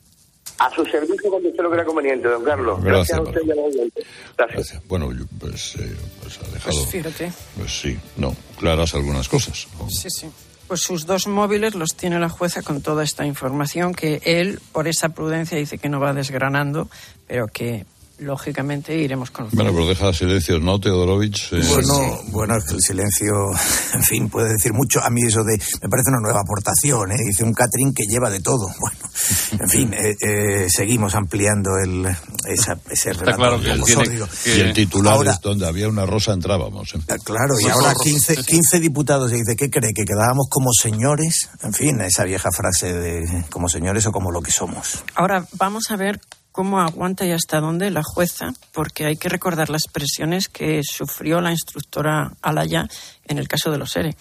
[0.58, 2.82] A su servicio cuando usted lo crea conveniente, don Carlos.
[2.82, 4.04] Gracias, a usted y a los oyentes.
[4.36, 4.56] Gracias.
[4.56, 4.88] Gracias.
[4.88, 6.76] Bueno, yo, pues, eh, pues ha dejado...
[6.76, 7.32] Pues fíjate.
[7.56, 9.68] Pues sí, no, claras algunas cosas.
[9.78, 9.88] ¿no?
[9.88, 10.26] Sí, sí.
[10.66, 14.88] Pues sus dos móviles los tiene la jueza con toda esta información que él, por
[14.88, 16.90] esa prudencia, dice que no va desgranando,
[17.26, 17.86] pero que
[18.18, 19.62] lógicamente iremos conociendo.
[19.64, 21.52] Bueno, pero deja silencios, ¿no, Teodorovich?
[21.52, 23.32] Eh, Bueno, bueno, es que el silencio,
[23.94, 25.00] en fin, puede decir mucho.
[25.02, 27.16] A mí eso de, me parece una nueva aportación, ¿eh?
[27.26, 28.66] Dice un catering que lleva de todo.
[28.80, 32.06] Bueno, en fin, eh, eh, seguimos ampliando el,
[32.46, 35.40] esa, ese Está relato claro un que él tiene que- Y el titular Ahora- es
[35.40, 36.94] donde había una rosa entrábamos.
[36.94, 36.98] ¿eh?
[37.08, 38.02] Ah, Claro, y ahora zorros.
[38.04, 39.92] 15, 15 diputados y dice, ¿qué cree?
[39.92, 41.48] ¿Que quedábamos como señores?
[41.62, 45.02] En fin, esa vieja frase de como señores o como lo que somos.
[45.16, 46.20] Ahora vamos a ver
[46.52, 51.40] cómo aguanta y hasta dónde la jueza, porque hay que recordar las presiones que sufrió
[51.40, 52.88] la instructora Alaya
[53.24, 54.16] en el caso de los ERE.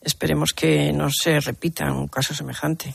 [0.00, 2.94] Esperemos que no se repita un caso semejante.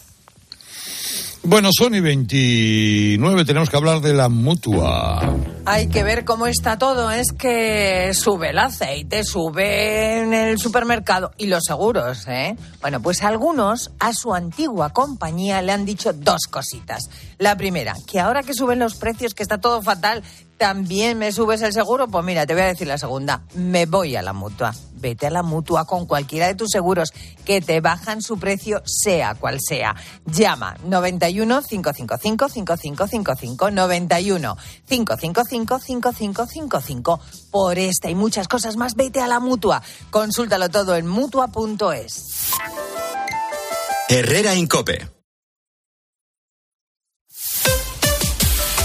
[1.43, 5.36] Bueno, Sony 29, tenemos que hablar de la mutua.
[5.65, 7.12] Hay que ver cómo está todo.
[7.12, 12.56] Es que sube el aceite, sube en el supermercado y los seguros, ¿eh?
[12.82, 17.10] Bueno, pues algunos a su antigua compañía le han dicho dos cositas.
[17.38, 20.23] La primera, que ahora que suben los precios, que está todo fatal,
[20.60, 22.08] también me subes el seguro.
[22.08, 23.41] Pues mira, te voy a decir la segunda.
[23.56, 27.12] Me voy a la mutua vete a la mutua con cualquiera de tus seguros
[27.45, 29.95] que te bajan su precio, sea cual sea.
[30.26, 37.19] Llama 91 555 5555 91 555 5555
[37.52, 38.95] por esta y muchas cosas más.
[38.95, 39.82] Vete a la mutua.
[40.10, 42.52] Consúltalo todo en mutua.es.
[44.10, 45.18] Herrera Incope.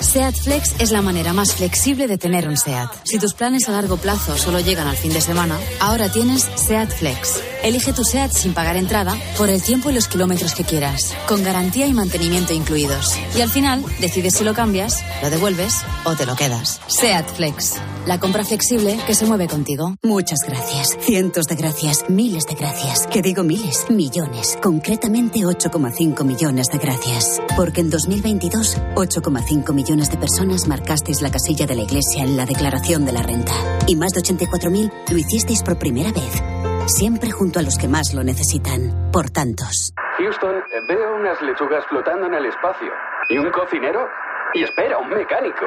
[0.00, 2.90] SEAT Flex es la manera más flexible de tener un SEAT.
[3.04, 6.90] Si tus planes a largo plazo solo llegan al fin de semana, ahora tienes SEAT
[6.90, 7.40] Flex.
[7.62, 11.44] Elige tu SEAT sin pagar entrada por el tiempo y los kilómetros que quieras, con
[11.44, 13.16] garantía y mantenimiento incluidos.
[13.36, 15.74] Y al final, decides si lo cambias, lo devuelves
[16.04, 16.80] o te lo quedas.
[16.88, 17.74] SEAT Flex.
[18.06, 19.94] La compra flexible que se mueve contigo.
[20.02, 20.96] Muchas gracias.
[21.02, 22.04] Cientos de gracias.
[22.08, 23.06] Miles de gracias.
[23.06, 23.86] Que digo miles.
[23.90, 24.58] Millones.
[24.60, 27.40] Concretamente 8,5 millones de gracias.
[27.56, 32.46] Porque en 2022, 8,5 millones de personas marcasteis la casilla de la Iglesia en la
[32.46, 33.52] declaración de la renta.
[33.88, 36.40] Y más de 84.000 lo hicisteis por primera vez.
[36.86, 39.10] Siempre junto a los que más lo necesitan.
[39.12, 39.92] Por tantos.
[40.18, 40.54] Houston,
[40.88, 42.92] veo unas lechugas flotando en el espacio.
[43.28, 44.06] ¿Y un cocinero?
[44.54, 45.66] Y espera, un mecánico.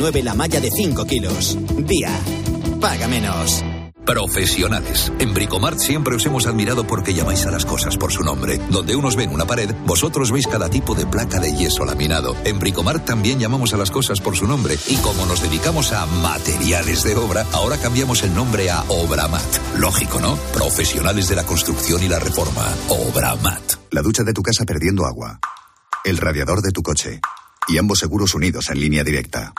[0.01, 1.57] la malla de 5 kilos.
[1.77, 2.09] Día.
[2.81, 3.63] Paga menos.
[4.03, 5.11] Profesionales.
[5.19, 8.59] En Bricomart siempre os hemos admirado porque llamáis a las cosas por su nombre.
[8.71, 12.35] Donde unos ven una pared, vosotros veis cada tipo de placa de yeso laminado.
[12.45, 14.75] En Bricomart también llamamos a las cosas por su nombre.
[14.87, 19.77] Y como nos dedicamos a materiales de obra, ahora cambiamos el nombre a Obramat.
[19.77, 20.35] Lógico, ¿no?
[20.51, 22.67] Profesionales de la construcción y la reforma.
[22.89, 23.73] Obramat.
[23.91, 25.39] La ducha de tu casa perdiendo agua.
[26.03, 27.21] El radiador de tu coche.
[27.67, 29.53] Y ambos seguros unidos en línea directa.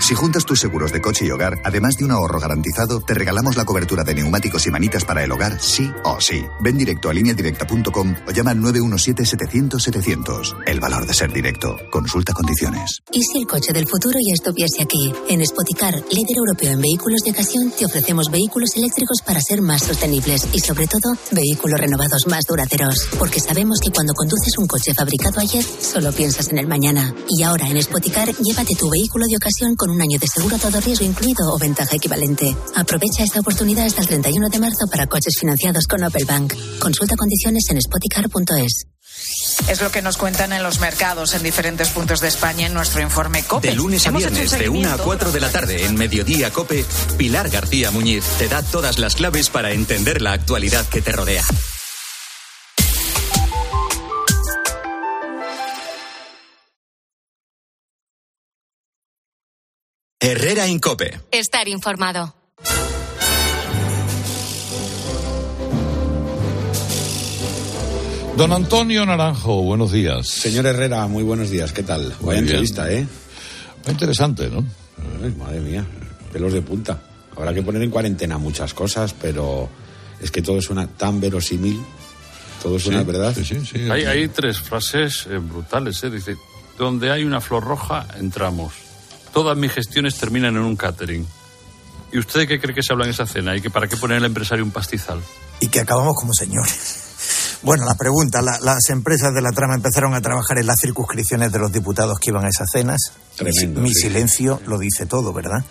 [0.00, 3.56] Si juntas tus seguros de coche y hogar, además de un ahorro garantizado, te regalamos
[3.56, 6.44] la cobertura de neumáticos y manitas para el hogar, sí o sí.
[6.60, 10.56] Ven directo a lineadirecta.com o llama al 917-700-700.
[10.66, 11.76] El valor de ser directo.
[11.90, 13.02] Consulta condiciones.
[13.12, 15.12] ¿Y si el coche del futuro ya estuviese aquí?
[15.28, 19.82] En Spoticar, líder europeo en vehículos de ocasión, te ofrecemos vehículos eléctricos para ser más
[19.82, 23.08] sostenibles y, sobre todo, vehículos renovados más duraderos.
[23.18, 27.14] Porque sabemos que cuando conduces un coche fabricado ayer, solo piensas en el mañana.
[27.28, 30.58] Y ahora en Spoticar, llévate tu vehículo de ocasión con un año de seguro a
[30.58, 32.56] todo riesgo incluido o ventaja equivalente.
[32.74, 36.54] Aprovecha esta oportunidad hasta el 31 de marzo para coches financiados con Opel Bank.
[36.78, 38.86] Consulta condiciones en spoticar.es.
[39.68, 43.02] Es lo que nos cuentan en los mercados en diferentes puntos de España en nuestro
[43.02, 43.68] informe COPE.
[43.68, 46.84] De lunes a viernes, de 1 a seguimiento 4 de la tarde, en Mediodía Cope,
[47.16, 51.44] Pilar García Muñiz te da todas las claves para entender la actualidad que te rodea.
[60.20, 61.20] Herrera Incope.
[61.30, 62.34] Estar informado.
[68.36, 70.28] Don Antonio Naranjo, buenos días.
[70.28, 71.72] Señor Herrera, muy buenos días.
[71.72, 72.02] ¿Qué tal?
[72.02, 72.44] Muy Vaya bien.
[72.44, 73.06] entrevista, ¿eh?
[73.84, 74.64] Muy interesante, ¿no?
[75.22, 75.84] Ay, madre mía,
[76.32, 77.00] pelos de punta.
[77.36, 79.68] Habrá que poner en cuarentena muchas cosas, pero
[80.20, 81.80] es que todo suena tan verosímil.
[82.62, 83.34] Todo suena Sí, verdad.
[83.90, 86.02] Hay, hay tres frases eh, brutales.
[86.04, 86.10] ¿eh?
[86.10, 86.36] Dice,
[86.76, 88.72] donde hay una flor roja, entramos.
[89.32, 91.26] Todas mis gestiones terminan en un catering.
[92.12, 93.54] ¿Y usted qué cree que se habla en esa cena?
[93.56, 95.20] ¿Y que para qué poner al empresario un pastizal?
[95.60, 97.58] y que acabamos como señores.
[97.62, 101.50] Bueno, la pregunta, la- las empresas de la trama empezaron a trabajar en las circunscripciones
[101.50, 102.98] de los diputados que iban a esas cenas.
[103.34, 104.02] Tremendo, Mi sí.
[104.02, 105.64] silencio lo dice todo, ¿verdad?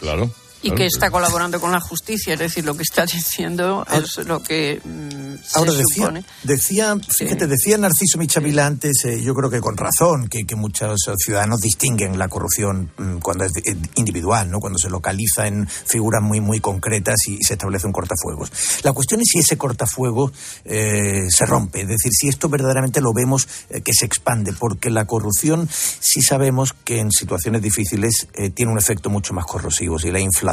[0.00, 0.28] Claro.
[0.62, 4.42] Y que está colaborando con la justicia, es decir, lo que está diciendo es lo
[4.42, 6.24] que mm, Ahora se decía, supone.
[6.42, 10.98] decía, fíjate, decía Narciso Michavila antes, eh, yo creo que con razón, que, que muchos
[11.22, 14.58] ciudadanos distinguen la corrupción mm, cuando es eh, individual, ¿no?
[14.58, 18.50] cuando se localiza en figuras muy, muy concretas y se establece un cortafuegos.
[18.82, 20.32] La cuestión es si ese cortafuego
[20.64, 25.06] eh, se rompe, es decir, si esto verdaderamente lo vemos que se expande, porque la
[25.06, 29.98] corrupción sí sabemos que en situaciones difíciles tiene un efecto mucho más corrosivo.
[30.02, 30.47] Y la inflación,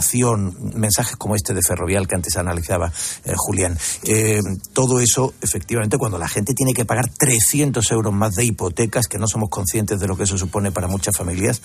[0.73, 2.91] mensajes como este de Ferrovial que antes analizaba
[3.23, 4.41] eh, Julián, eh,
[4.73, 9.17] todo eso, efectivamente, cuando la gente tiene que pagar 300 euros más de hipotecas, que
[9.17, 11.61] no somos conscientes de lo que eso supone para muchas familias,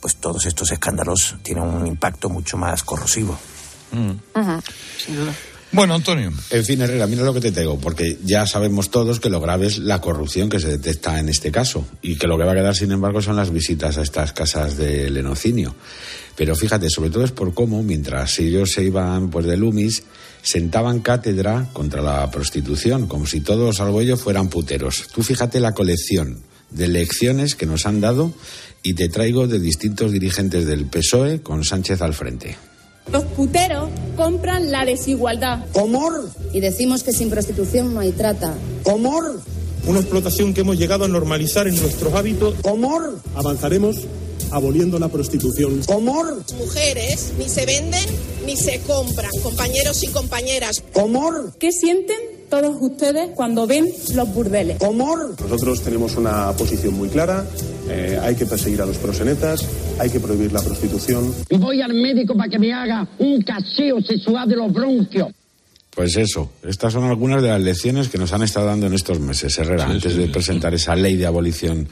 [0.00, 3.38] pues todos estos escándalos tienen un impacto mucho más corrosivo.
[3.92, 4.62] Ujú,
[5.04, 5.34] sin duda.
[5.72, 6.32] Bueno, Antonio.
[6.50, 9.68] En fin, Herrera, mira lo que te tengo, porque ya sabemos todos que lo grave
[9.68, 12.56] es la corrupción que se detecta en este caso y que lo que va a
[12.56, 15.76] quedar, sin embargo, son las visitas a estas casas de lenocinio.
[16.34, 20.02] Pero fíjate, sobre todo es por cómo, mientras ellos se iban pues de Lumis,
[20.42, 25.06] sentaban cátedra contra la prostitución, como si todos, salvo ellos, fueran puteros.
[25.14, 26.40] Tú fíjate la colección
[26.70, 28.32] de lecciones que nos han dado
[28.82, 32.56] y te traigo de distintos dirigentes del PSOE con Sánchez al frente.
[33.12, 33.88] Los puteros
[34.20, 35.64] compran la desigualdad.
[35.72, 36.28] Comor.
[36.52, 38.54] Y decimos que sin prostitución no hay trata.
[38.82, 39.40] Comor.
[39.86, 42.54] Una explotación que hemos llegado a normalizar en nuestros hábitos.
[42.60, 43.18] Comor.
[43.34, 43.96] Avanzaremos
[44.50, 45.80] aboliendo la prostitución.
[45.86, 46.42] Comor.
[46.58, 48.04] Mujeres ni se venden
[48.44, 50.82] ni se compran, compañeros y compañeras.
[50.92, 51.54] Comor.
[51.58, 54.78] ¿Qué sienten todos ustedes cuando ven los burdeles?
[54.78, 55.34] Comor.
[55.40, 57.46] Nosotros tenemos una posición muy clara.
[57.88, 59.64] eh, hay que perseguir a los prosenetas,
[59.98, 61.32] hay que prohibir la prostitución.
[61.58, 65.28] Voy al médico para que me haga un caseo sexual de los bronquios.
[65.94, 69.18] Pues eso, estas son algunas de las lecciones que nos han estado dando en estos
[69.18, 71.88] meses, Herrera, antes de presentar esa ley de abolición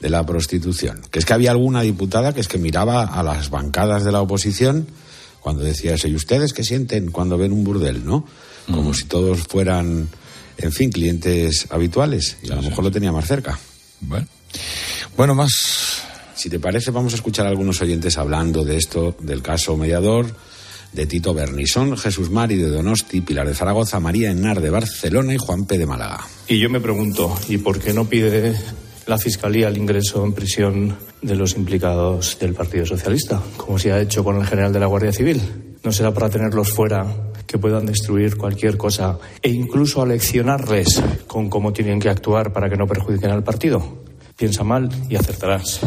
[0.00, 1.00] de la prostitución.
[1.10, 4.20] Que es que había alguna diputada que es que miraba a las bancadas de la
[4.20, 4.86] oposición
[5.40, 8.26] cuando decía eso, ¿y ustedes qué sienten cuando ven un burdel, no?
[8.72, 10.08] Como si todos fueran,
[10.58, 12.36] en fin, clientes habituales.
[12.42, 13.58] Y a lo mejor lo tenía más cerca.
[14.00, 14.26] Bueno.
[15.16, 16.02] Bueno, más.
[16.34, 20.32] Si te parece, vamos a escuchar a algunos oyentes hablando de esto, del caso mediador,
[20.92, 25.38] de Tito Bernison, Jesús Mari de Donosti, Pilar de Zaragoza, María Enar de Barcelona y
[25.38, 25.78] Juan P.
[25.78, 26.20] de Málaga.
[26.46, 28.54] Y yo me pregunto, ¿y por qué no pide
[29.06, 34.00] la Fiscalía el ingreso en prisión de los implicados del Partido Socialista, como se ha
[34.00, 35.40] hecho con el general de la Guardia Civil?
[35.82, 37.06] ¿No será para tenerlos fuera,
[37.48, 42.76] que puedan destruir cualquier cosa e incluso aleccionarles con cómo tienen que actuar para que
[42.76, 43.82] no perjudiquen al partido?
[44.36, 45.80] Piensa mal y acertarás.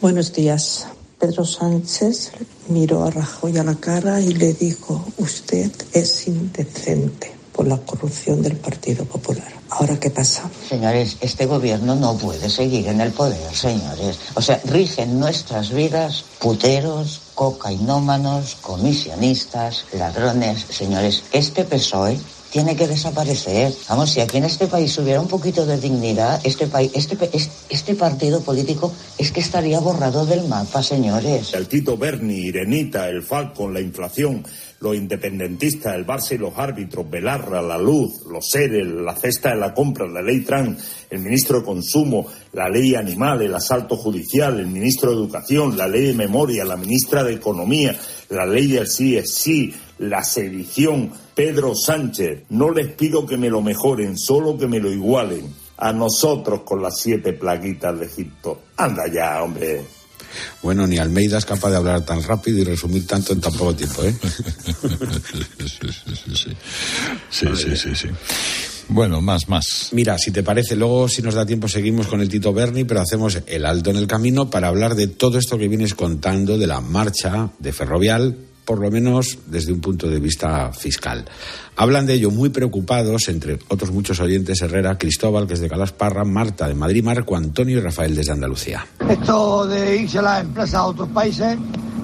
[0.00, 0.88] Buenos días.
[1.20, 2.32] Pedro Sánchez
[2.68, 8.42] miró a Rajoy a la cara y le dijo, usted es indecente por la corrupción
[8.42, 9.46] del Partido Popular.
[9.70, 10.50] ¿Ahora qué pasa?
[10.68, 14.18] Señores, este gobierno no puede seguir en el poder, señores.
[14.34, 20.64] O sea, rigen nuestras vidas puteros, cocainómanos, comisionistas, ladrones.
[20.70, 22.16] Señores, este PSOE
[22.52, 23.72] tiene que desaparecer.
[23.88, 27.16] Vamos, si aquí en este país hubiera un poquito de dignidad, este, país, este,
[27.68, 31.52] este partido político es que estaría borrado del mapa, señores.
[31.52, 34.44] El Tito Berni, Irenita, el Falcon, la inflación,
[34.82, 39.56] los independentistas, el Barça y los árbitros, Belarra, la luz, los seres, la cesta de
[39.56, 44.58] la compra, la ley trans, el ministro de Consumo, la ley animal, el asalto judicial,
[44.58, 47.96] el ministro de Educación, la ley de memoria, la ministra de Economía,
[48.30, 52.46] la ley del sí es sí, la sedición, Pedro Sánchez.
[52.50, 55.62] No les pido que me lo mejoren, solo que me lo igualen.
[55.76, 58.62] A nosotros con las siete plaguitas de Egipto.
[58.76, 59.82] Anda ya, hombre.
[60.62, 63.74] Bueno, ni Almeida es capaz de hablar tan rápido y resumir tanto en tan poco
[63.74, 64.14] tiempo, ¿eh?
[67.30, 68.08] Sí, sí, sí, sí.
[68.88, 69.88] Bueno, más, más.
[69.92, 73.00] Mira, si te parece, luego si nos da tiempo seguimos con el Tito Berni, pero
[73.00, 76.66] hacemos el alto en el camino para hablar de todo esto que vienes contando de
[76.66, 81.24] la marcha de Ferrovial, por lo menos desde un punto de vista fiscal.
[81.76, 86.24] Hablan de ello muy preocupados, entre otros muchos oyentes, Herrera, Cristóbal, que es de Calasparra,
[86.24, 88.86] Marta de Madrid, Marco Antonio y Rafael desde Andalucía.
[89.08, 91.56] Esto de irse a las empresas a otros países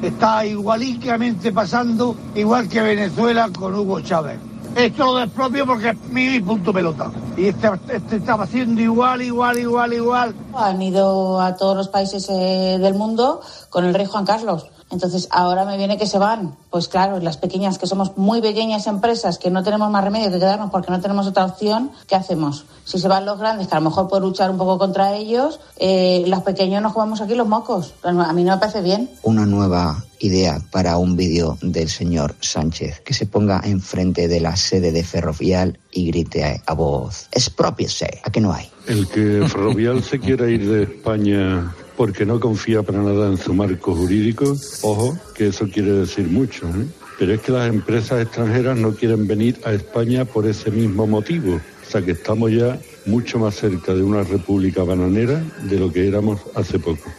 [0.03, 4.39] está igualísimamente pasando, igual que Venezuela con Hugo Chávez.
[4.75, 7.11] Esto lo despropio porque es mío y punto pelota.
[7.37, 10.35] Y este, este estaba haciendo igual, igual, igual, igual.
[10.55, 13.41] Han ido a todos los países eh, del mundo
[13.71, 14.67] con el rey Juan Carlos.
[14.91, 16.57] Entonces, ahora me viene que se van.
[16.71, 20.39] Pues claro, las pequeñas, que somos muy pequeñas empresas, que no tenemos más remedio que
[20.39, 22.65] quedarnos porque no tenemos otra opción, ¿qué hacemos?
[22.85, 25.61] Si se van los grandes, que a lo mejor puedo luchar un poco contra ellos,
[25.77, 27.95] eh, los pequeños nos jugamos aquí los mocos.
[28.03, 29.11] A mí no me parece bien.
[29.23, 34.57] Una nueva idea para un vídeo del señor Sánchez, que se ponga enfrente de la
[34.57, 38.69] sede de Ferrovial y grite a voz, expropiese, ¿a que no hay?
[38.87, 43.53] El que Ferrovial se quiera ir de España porque no confía para nada en su
[43.53, 46.69] marco jurídico, ojo, que eso quiere decir mucho.
[46.69, 46.87] ¿eh?
[47.19, 51.57] Pero es que las empresas extranjeras no quieren venir a España por ese mismo motivo.
[51.57, 56.07] O sea que estamos ya mucho más cerca de una república bananera de lo que
[56.07, 57.11] éramos hace poco.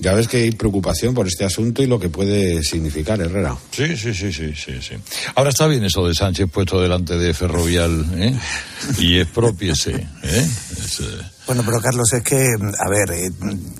[0.00, 3.56] Ya ves que hay preocupación por este asunto y lo que puede significar, Herrera.
[3.70, 4.94] Sí, sí, sí, sí, sí, sí.
[5.36, 8.36] Ahora está bien eso de Sánchez puesto delante de Ferrovial, ¿eh?
[8.98, 9.92] Y expropiese,
[10.24, 10.48] ¿eh?
[10.72, 13.30] Es, eh, Bueno, pero Carlos, es que, a ver, eh,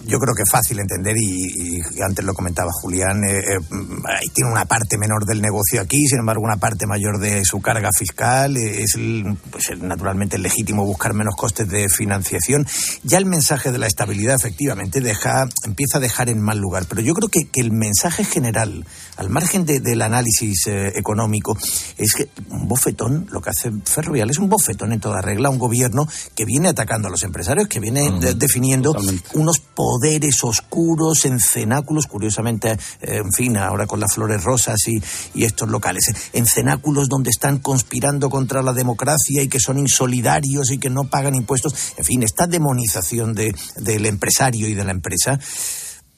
[0.05, 3.59] yo creo que es fácil entender y, y antes lo comentaba Julián, eh, eh,
[4.07, 7.63] ahí tiene una parte menor del negocio aquí, sin embargo una parte mayor de su
[7.63, 12.67] carga fiscal, es el, pues, naturalmente legítimo buscar menos costes de financiación.
[13.03, 17.01] Ya el mensaje de la estabilidad efectivamente deja, empieza a dejar en mal lugar, pero
[17.01, 18.85] yo creo que el mensaje general,
[19.17, 21.57] al margen de- del análisis eh, económico,
[21.97, 25.59] es que un bofetón, lo que hace Ferrovial es un bofetón en toda regla, un
[25.59, 28.93] gobierno que viene atacando a los empresarios, que viene de- definiendo
[29.35, 32.77] unos poderes oscuros en cenáculos, curiosamente, eh,
[33.25, 35.03] en fin, ahora con las flores rosas y,
[35.35, 40.71] y estos locales, en cenáculos donde están conspirando contra la democracia y que son insolidarios
[40.73, 44.91] y que no pagan impuestos, en fin, esta demonización de, del empresario y de la
[44.91, 45.39] empresa.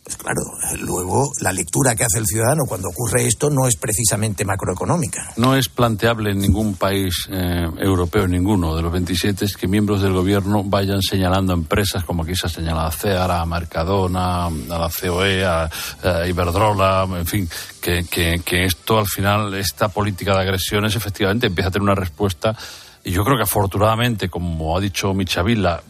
[0.07, 0.43] Pues claro,
[0.83, 5.33] luego la lectura que hace el ciudadano cuando ocurre esto no es precisamente macroeconómica.
[5.37, 10.03] No es planteable en ningún país eh, europeo, ninguno de los 27, es que miembros
[10.03, 14.51] del gobierno vayan señalando empresas como aquí se ha señalado a Ceara, a Mercadona, a
[14.51, 17.49] la COE, a, a Iberdrola, en fin,
[17.81, 22.57] que esto al final, esta política de agresiones efectivamente empieza a tener una respuesta
[23.03, 25.81] y yo creo que afortunadamente, como ha dicho Michavila,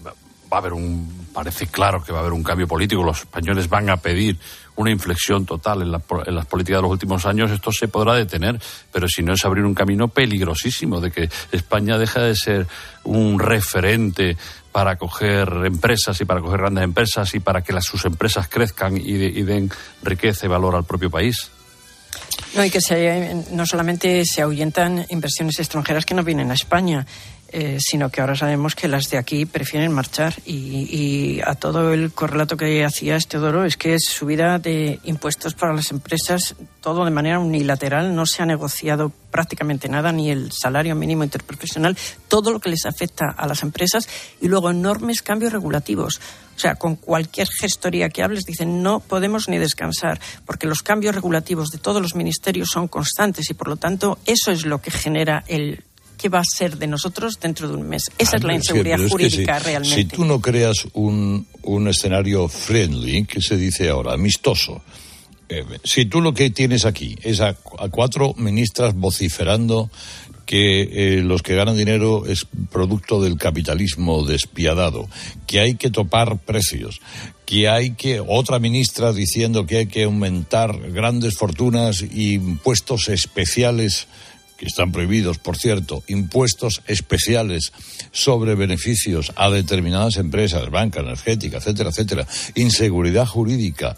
[0.53, 3.68] va a haber un, parece claro que va a haber un cambio político, los españoles
[3.68, 4.38] van a pedir
[4.76, 8.14] una inflexión total en, la- en las políticas de los últimos años, esto se podrá
[8.14, 8.61] detener,
[8.92, 12.66] pero si no es abrir un camino peligrosísimo de que España deja de ser
[13.05, 14.36] un referente
[14.72, 18.97] para acoger empresas y para acoger grandes empresas y para que las, sus empresas crezcan
[18.99, 19.70] y, de- y den
[20.03, 21.51] riqueza y valor al propio país.
[22.55, 27.07] No, y que se, no solamente se ahuyentan inversiones extranjeras que no vienen a España,
[27.53, 30.34] eh, sino que ahora sabemos que las de aquí prefieren marchar.
[30.44, 35.01] Y, y a todo el correlato que hacía este Doro es que es subida de
[35.05, 40.30] impuestos para las empresas, todo de manera unilateral, no se ha negociado prácticamente nada, ni
[40.30, 41.97] el salario mínimo interprofesional,
[42.28, 44.09] todo lo que les afecta a las empresas
[44.40, 46.20] y luego enormes cambios regulativos.
[46.57, 51.14] O sea, con cualquier gestoría que hables dicen no podemos ni descansar, porque los cambios
[51.14, 54.90] regulativos de todos los ministerios son constantes y por lo tanto eso es lo que
[54.90, 55.84] genera el
[56.18, 58.10] qué va a ser de nosotros dentro de un mes.
[58.18, 59.96] Esa es la Sí, inseguridad pero es que jurídica si- realmente.
[59.96, 64.82] Si tú no creas un, un escenario friendly, que se dice ahora, amistoso,
[65.48, 69.90] eh, si tú lo que tienes aquí es a, a cuatro ministras vociferando
[70.44, 70.82] que
[71.16, 75.08] eh, los que ganan dinero es producto del capitalismo despiadado,
[75.46, 77.00] que hay que topar precios,
[77.46, 84.06] que hay que otra ministra diciendo que hay que aumentar grandes fortunas y impuestos especiales
[84.57, 87.72] que están prohibidos, por cierto, impuestos especiales
[88.12, 93.96] sobre beneficios a determinadas empresas, banca, energética, etcétera, etcétera, inseguridad jurídica,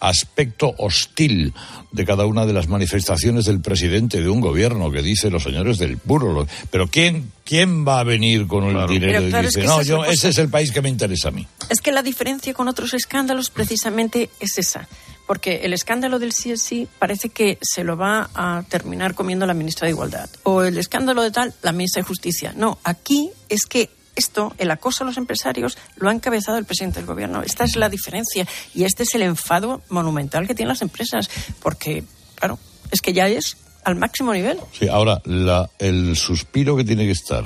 [0.00, 1.54] aspecto hostil
[1.92, 5.78] de cada una de las manifestaciones del presidente de un gobierno que dice los señores
[5.78, 6.46] del puro.
[6.70, 9.66] Pero ¿quién, quién va a venir con el dinero Pero y claro, es dice, que
[9.66, 10.10] no, yo, cosa.
[10.10, 11.46] ese es el país que me interesa a mí?
[11.70, 14.88] Es que la diferencia con otros escándalos precisamente es esa.
[15.26, 19.86] Porque el escándalo del CSI parece que se lo va a terminar comiendo la ministra
[19.86, 20.28] de Igualdad.
[20.42, 22.52] O el escándalo de tal, la ministra de Justicia.
[22.56, 27.00] No, aquí es que esto, el acoso a los empresarios, lo ha encabezado el presidente
[27.00, 27.42] del gobierno.
[27.42, 28.46] Esta es la diferencia.
[28.74, 31.30] Y este es el enfado monumental que tienen las empresas.
[31.60, 32.04] Porque,
[32.34, 32.58] claro,
[32.90, 34.58] es que ya es al máximo nivel.
[34.78, 37.44] Sí, ahora, la, el suspiro que tiene que estar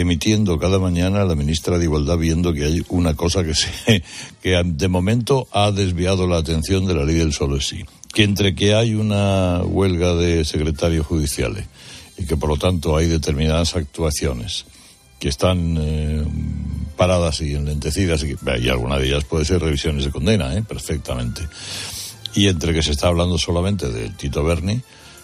[0.00, 4.02] emitiendo cada mañana la ministra de Igualdad viendo que hay una cosa que se
[4.42, 7.84] que de momento ha desviado la atención de la ley del solo sí,
[8.14, 11.66] que entre que hay una huelga de secretarios judiciales
[12.16, 14.66] y que por lo tanto hay determinadas actuaciones
[15.18, 16.24] que están eh,
[16.96, 20.62] paradas y enlentecidas y, y alguna de ellas puede ser revisiones de condena, ¿eh?
[20.62, 21.42] perfectamente.
[22.36, 24.80] Y entre que se está hablando solamente de Tito Berni,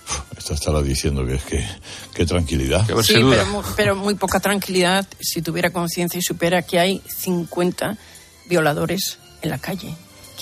[0.37, 1.67] Esta estará diciendo que es que,
[2.15, 2.85] qué tranquilidad.
[3.03, 7.97] Sí, pero, mu- pero muy poca tranquilidad si tuviera conciencia y supiera que hay 50
[8.47, 9.95] violadores en la calle.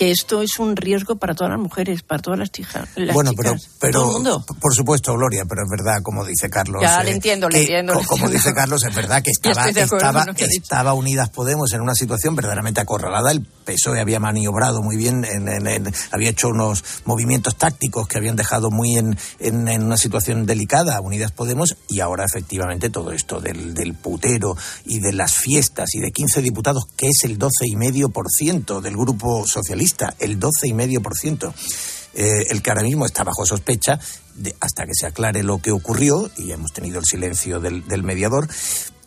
[0.03, 3.31] Que esto es un riesgo para todas las mujeres, para todas las, tija- las bueno,
[3.31, 4.45] chicas, pero, pero todo el mundo.
[4.61, 6.83] por supuesto, Gloria, pero es verdad, como dice Carlos.
[6.83, 10.27] eh, Ya, le entiendo, le que, entiendo, Como dice Carlos, es verdad que estaba, estaba,
[10.39, 13.31] estaba Unidas Podemos en una situación verdaderamente acorralada.
[13.31, 18.19] El PSOE había maniobrado muy bien, en- en- en- había hecho unos movimientos tácticos que
[18.19, 22.91] habían dejado muy en, en- en una situación delicada a Unidas Podemos y ahora efectivamente
[22.91, 27.23] todo esto del, del putero y de las fiestas y de 15 diputados, que es
[27.25, 31.53] el 12,5% del grupo socialista, el 12,5%.
[32.15, 33.99] Eh, el que ahora mismo está bajo sospecha
[34.35, 38.49] de- hasta que se aclare lo que ocurrió y hemos tenido el silencio del, mediador.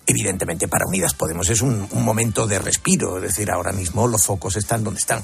[0.07, 4.25] Evidentemente para Unidas Podemos es un, un momento de respiro, es decir, ahora mismo los
[4.25, 5.23] focos están donde están.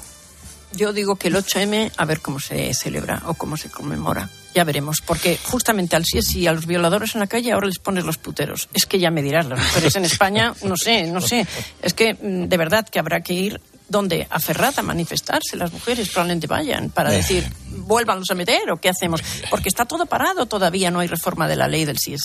[0.74, 4.30] Yo digo que el 8M, a ver cómo se celebra o cómo se conmemora.
[4.54, 7.78] Ya veremos, porque justamente al sí y a los violadores en la calle ahora les
[7.78, 8.68] pones los puteros.
[8.72, 11.46] Es que ya me dirás, las mujeres en España, no sé, no sé.
[11.82, 13.60] Es que mm, de verdad que habrá que ir
[13.92, 15.56] donde a Ferrat a manifestarse.
[15.56, 17.18] Las mujeres probablemente vayan para Eh.
[17.18, 19.22] decir, vuélvanlos a meter o qué hacemos.
[19.50, 22.16] Porque está todo parado todavía, no hay reforma de la ley del sí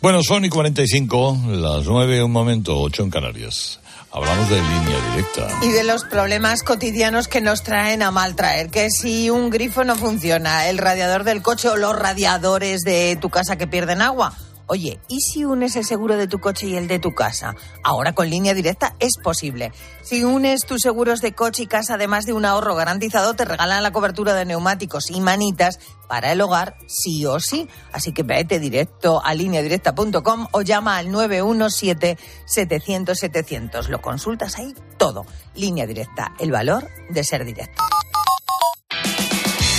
[0.00, 3.80] Bueno, son y 45, las 9, un momento, 8 en Canarias.
[4.10, 5.48] Hablamos de línea directa.
[5.62, 8.70] Y de los problemas cotidianos que nos traen a mal traer.
[8.70, 13.28] Que si un grifo no funciona, el radiador del coche o los radiadores de tu
[13.28, 14.32] casa que pierden agua.
[14.70, 17.56] Oye, ¿y si unes el seguro de tu coche y el de tu casa?
[17.82, 19.72] Ahora con línea directa es posible.
[20.02, 23.82] Si unes tus seguros de coche y casa, además de un ahorro garantizado, te regalan
[23.82, 27.66] la cobertura de neumáticos y manitas para el hogar, sí o sí.
[27.92, 33.88] Así que vete directo a lineadirecta.com o llama al 917-700-700.
[33.88, 35.24] Lo consultas ahí todo.
[35.54, 37.82] Línea directa, el valor de ser directo.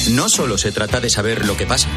[0.09, 1.87] No solo se trata de saber lo que pasa.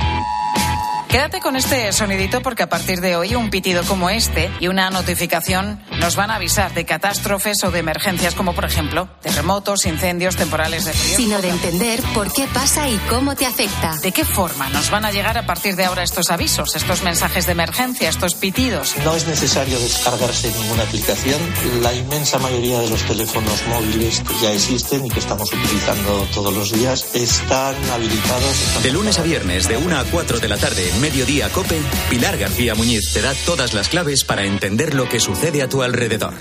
[1.13, 4.89] Quédate con este sonidito porque a partir de hoy un pitido como este y una
[4.89, 10.37] notificación nos van a avisar de catástrofes o de emergencias como por ejemplo terremotos, incendios,
[10.37, 11.17] temporales de frío.
[11.19, 13.95] Sino de entender por qué pasa y cómo te afecta.
[13.99, 17.45] ¿De qué forma nos van a llegar a partir de ahora estos avisos, estos mensajes
[17.45, 18.97] de emergencia, estos pitidos?
[19.05, 21.39] No es necesario descargarse ninguna aplicación.
[21.83, 26.55] La inmensa mayoría de los teléfonos móviles que ya existen y que estamos utilizando todos
[26.55, 28.83] los días están habilitados.
[28.83, 32.77] De lunes a viernes, de 1 a 4 de la tarde, Mediodía Cope, Pilar García
[32.77, 36.33] Muñiz te da todas las claves para entender lo que sucede a tu alrededor.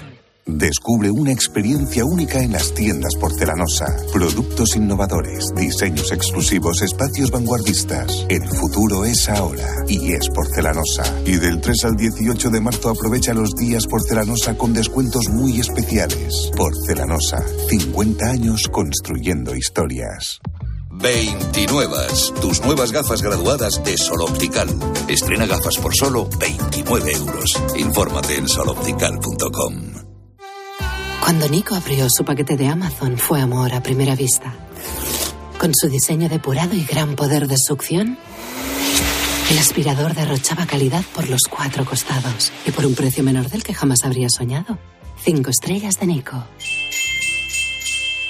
[0.46, 3.88] Descubre una experiencia única en las tiendas porcelanosa.
[4.14, 8.28] Productos innovadores, diseños exclusivos, espacios vanguardistas.
[8.30, 11.12] El futuro es ahora y es porcelanosa.
[11.26, 16.52] Y del 3 al 18 de marzo aprovecha los días porcelanosa con descuentos muy especiales.
[16.56, 20.40] Porcelanosa, 50 años construyendo historias.
[21.02, 21.98] 29.
[22.42, 24.70] Tus nuevas gafas graduadas de Sol Optical.
[25.08, 27.62] Estrena gafas por solo 29 euros.
[27.76, 29.74] Infórmate en soloptical.com.
[31.22, 34.54] Cuando Nico abrió su paquete de Amazon fue amor a primera vista.
[35.60, 38.18] Con su diseño depurado y gran poder de succión,
[39.50, 43.74] el aspirador derrochaba calidad por los cuatro costados y por un precio menor del que
[43.74, 44.78] jamás habría soñado.
[45.24, 46.44] Cinco estrellas de Nico.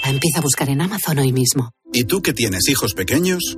[0.03, 1.71] Empieza a buscar en Amazon hoy mismo.
[1.93, 3.57] ¿Y tú que tienes hijos pequeños?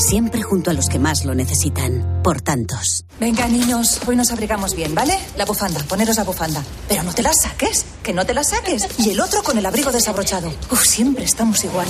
[0.00, 2.22] Siempre junto a los que más lo necesitan.
[2.24, 3.04] Por tantos.
[3.20, 5.12] Venga, niños, hoy nos abrigamos bien, ¿vale?
[5.36, 6.64] La bufanda, poneros la bufanda.
[6.88, 8.88] Pero no te la saques, que no te la saques.
[8.98, 10.48] Y el otro con el abrigo desabrochado.
[10.70, 11.86] Uf, siempre estamos igual.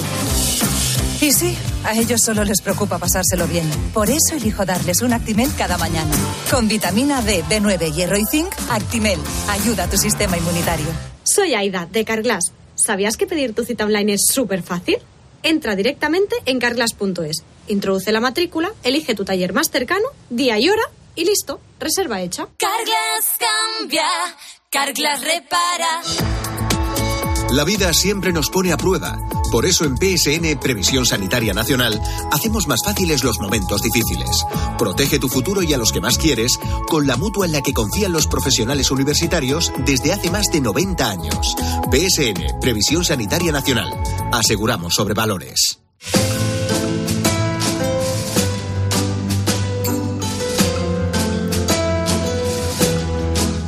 [1.20, 3.70] Y sí, a ellos solo les preocupa pasárselo bien.
[3.94, 6.12] Por eso elijo darles un Actimel cada mañana.
[6.50, 10.88] Con vitamina D, B9, hierro y zinc, Actimel ayuda a tu sistema inmunitario.
[11.22, 12.52] Soy Aida, de Carglass.
[12.74, 14.96] ¿Sabías que pedir tu cita online es súper fácil?
[15.42, 20.82] Entra directamente en carglass.es, introduce la matrícula, elige tu taller más cercano, día y hora
[21.14, 22.48] y listo, reserva hecha.
[22.56, 23.38] Carglass
[23.78, 24.06] cambia,
[24.70, 26.02] Carglass repara.
[27.52, 29.18] La vida siempre nos pone a prueba.
[29.50, 34.44] Por eso en PSN Previsión Sanitaria Nacional hacemos más fáciles los momentos difíciles.
[34.78, 37.74] Protege tu futuro y a los que más quieres con la mutua en la que
[37.74, 41.56] confían los profesionales universitarios desde hace más de 90 años.
[41.90, 43.90] PSN Previsión Sanitaria Nacional.
[44.32, 45.80] Aseguramos sobre valores.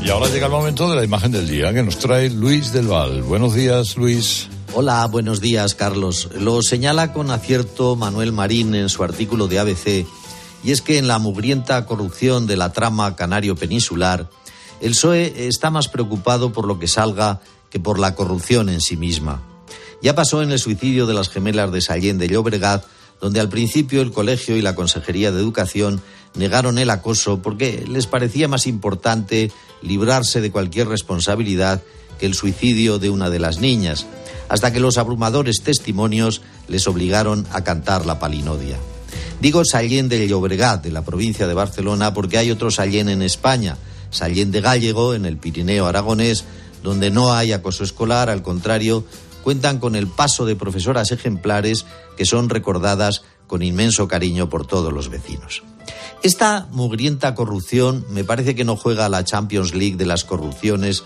[0.04, 2.86] Y ahora llega el momento de la imagen del día que nos trae Luis del
[2.86, 3.22] Val.
[3.22, 4.48] Buenos días, Luis.
[4.74, 6.30] Hola, buenos días, Carlos.
[6.34, 10.06] Lo señala con acierto Manuel Marín en su artículo de ABC,
[10.64, 14.30] y es que en la mugrienta corrupción de la trama canario peninsular,
[14.80, 18.96] el PSOE está más preocupado por lo que salga que por la corrupción en sí
[18.96, 19.42] misma.
[20.00, 22.82] Ya pasó en el suicidio de las gemelas de Sallén de Llobregat,
[23.20, 26.00] donde al principio el colegio y la Consejería de Educación
[26.34, 29.52] negaron el acoso porque les parecía más importante
[29.82, 31.82] librarse de cualquier responsabilidad
[32.22, 34.06] el suicidio de una de las niñas,
[34.48, 38.78] hasta que los abrumadores testimonios les obligaron a cantar la palinodia.
[39.40, 43.76] Digo Sallén de Llobregat, de la provincia de Barcelona, porque hay otro Sallén en España,
[44.10, 46.44] Sallén de Gallego, en el Pirineo aragonés,
[46.82, 49.04] donde no hay acoso escolar, al contrario,
[49.42, 54.92] cuentan con el paso de profesoras ejemplares que son recordadas con inmenso cariño por todos
[54.92, 55.62] los vecinos.
[56.22, 61.02] Esta mugrienta corrupción me parece que no juega a la Champions League de las corrupciones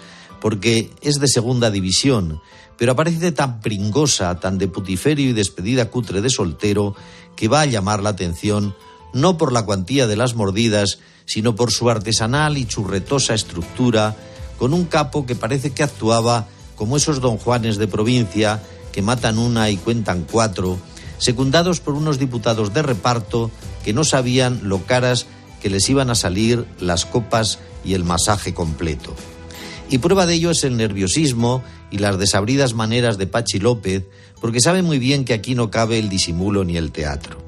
[0.46, 2.40] porque es de segunda división,
[2.78, 6.94] pero aparece tan pringosa, tan de putiferio y despedida cutre de soltero
[7.34, 8.72] que va a llamar la atención
[9.12, 14.14] no por la cuantía de las mordidas, sino por su artesanal y churretosa estructura,
[14.56, 19.40] con un capo que parece que actuaba como esos don Juanes de provincia que matan
[19.40, 20.78] una y cuentan cuatro,
[21.18, 23.50] secundados por unos diputados de reparto
[23.84, 25.26] que no sabían lo caras
[25.60, 29.16] que les iban a salir las copas y el masaje completo.
[29.88, 34.04] Y prueba de ello es el nerviosismo y las desabridas maneras de Pachi López,
[34.40, 37.38] porque sabe muy bien que aquí no cabe el disimulo ni el teatro.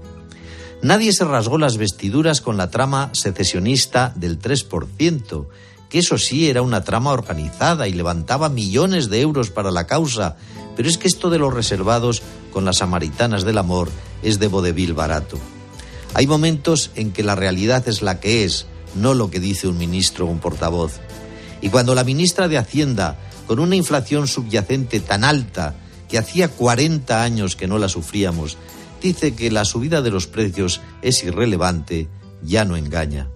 [0.81, 5.47] Nadie se rasgó las vestiduras con la trama secesionista del 3%,
[5.89, 10.37] que eso sí era una trama organizada y levantaba millones de euros para la causa,
[10.77, 12.23] pero es que esto de los reservados
[12.53, 13.91] con las samaritanas del amor
[14.23, 15.39] es de vodevil barato.
[16.15, 19.79] Hay momentos en que la realidad es la que es, no lo que dice un
[19.79, 21.01] ministro o un portavoz.
[21.61, 25.75] Y cuando la ministra de Hacienda, con una inflación subyacente tan alta
[26.09, 28.57] que hacía 40 años que no la sufríamos,
[29.03, 32.09] dice que la subida de los precios es irrelevante,
[32.43, 33.29] ya no engaña.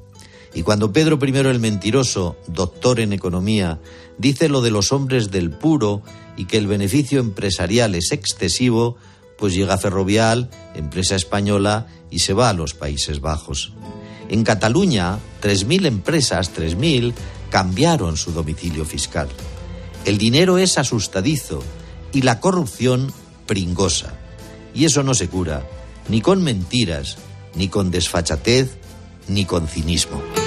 [0.54, 3.80] Y cuando Pedro I el Mentiroso, doctor en economía,
[4.18, 6.02] dice lo de los hombres del puro
[6.36, 8.96] y que el beneficio empresarial es excesivo,
[9.38, 13.72] pues llega Ferrovial, empresa española, y se va a los Países Bajos.
[14.28, 17.14] En Cataluña, 3.000 empresas, 3.000,
[17.52, 19.28] cambiaron su domicilio fiscal.
[20.06, 21.62] El dinero es asustadizo
[22.10, 23.12] y la corrupción
[23.46, 24.14] pringosa.
[24.74, 25.62] Y eso no se cura,
[26.08, 27.18] ni con mentiras,
[27.54, 28.78] ni con desfachatez,
[29.28, 30.41] ni con cinismo.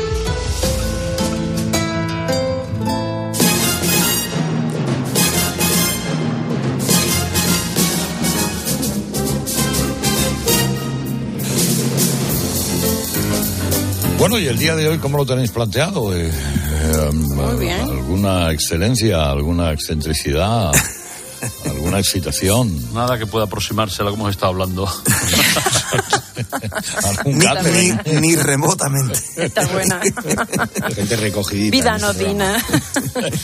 [14.28, 16.12] Bueno, y el día de hoy, ¿cómo lo tenéis planteado?
[16.18, 17.80] Eh, eh, Muy bien.
[17.80, 20.72] ¿Alguna excelencia, alguna excentricidad,
[21.66, 22.94] alguna excitación?
[22.94, 24.88] Nada que pueda aproximarse a lo que hemos estado hablando.
[27.04, 28.00] ¿Algún Ni, catering?
[28.06, 29.20] ni- ni remotamente.
[29.38, 30.02] Está buena.
[30.94, 31.76] Gente recogidita.
[31.78, 32.64] Vida notina.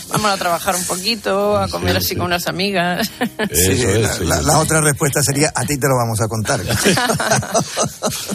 [0.10, 3.10] Vamos a trabajar un poquito, a comer así con unas amigas.
[3.54, 6.62] Sí, la, la- la otra respuesta sería, a ti te lo vamos a contar.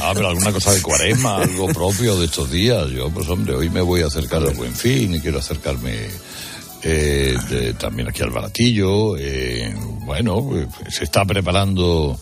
[0.00, 2.88] Ah, pero alguna cosa de cuaresma, algo propio de estos días.
[2.90, 6.08] Yo, pues hombre, hoy me voy a acercar al Buen Fin y quiero acercarme
[6.88, 9.16] eh, de- también aquí al Baratillo.
[9.18, 9.74] eh,
[10.04, 12.16] bueno, eh, se está preparando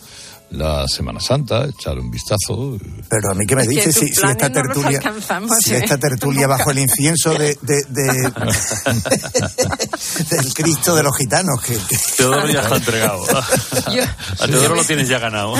[0.51, 2.77] la Semana Santa, echar un vistazo.
[3.09, 5.77] Pero a mí que me dices si, si esta no tertulia, alcanzamos, si ¿eh?
[5.83, 8.31] esta tertulia bajo el incienso de, de- de-
[10.29, 11.77] del Cristo de los gitanos, que,
[12.17, 13.23] Teodoro ya está entregado.
[14.39, 15.53] A Teodoro lo tienes ya ganado.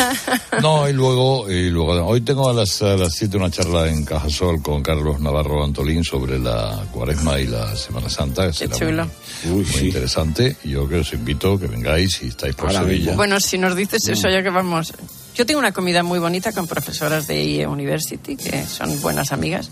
[0.62, 4.06] No, y luego, y luego hoy tengo a las, a las 7 una charla en
[4.06, 8.48] Cajasol con Carlos Navarro Antolín sobre la cuaresma y la Semana Santa.
[8.48, 9.08] que será chulo.
[9.46, 10.56] Muy, muy interesante.
[10.64, 13.16] Y yo que os invito que vengáis si estáis por Ahora Sevilla.
[13.16, 14.85] Bueno, si nos dices eso, ya que vamos.
[14.86, 15.25] Johnson.
[15.36, 19.70] Yo tengo una comida muy bonita con profesoras de IE University, que son buenas amigas.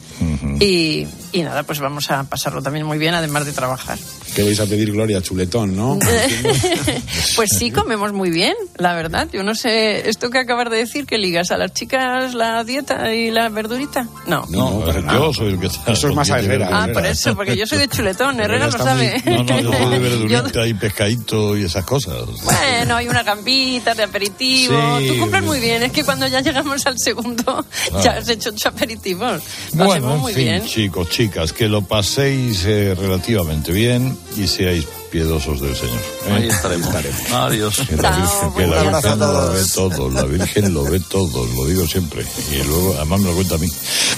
[0.60, 3.98] y, y nada, pues vamos a pasarlo también muy bien, además de trabajar.
[4.36, 5.22] ¿Qué vais a pedir, Gloria?
[5.22, 6.00] Chuletón, ¿no?
[7.36, 9.30] pues sí, comemos muy bien, la verdad.
[9.32, 13.14] Yo no sé, esto que acabas de decir, que ligas a las chicas la dieta
[13.14, 14.08] y la verdurita.
[14.28, 14.46] No.
[14.50, 15.92] No, pero yo soy el que está.
[15.94, 16.70] Eso es más a Herrera.
[16.72, 19.22] Ah, por eso, porque yo soy de chuletón, Herrera lo sabe.
[19.26, 22.18] No, no, yo soy de verdurita y pescadito y esas cosas.
[22.44, 25.00] Bueno, hay una gambita de aperitivo.
[25.00, 25.08] Sí.
[25.08, 27.66] Tú compras muy bien, es que cuando ya llegamos al segundo,
[28.04, 29.42] ya has hecho ocho aperitivos.
[29.76, 30.66] Lo Bueno, en muy fin, bien.
[30.66, 36.00] chicos, chicas, que lo paséis eh, relativamente bien y seáis piedosos del Señor.
[36.28, 36.32] ¿eh?
[36.34, 36.90] Ahí estaremos.
[37.32, 37.76] Adiós.
[37.88, 41.66] Que la Virgen, que la Virgen lo ve todo, la Virgen lo ve todo, lo
[41.68, 42.26] digo siempre.
[42.52, 43.68] Y luego, además me lo cuenta a mí.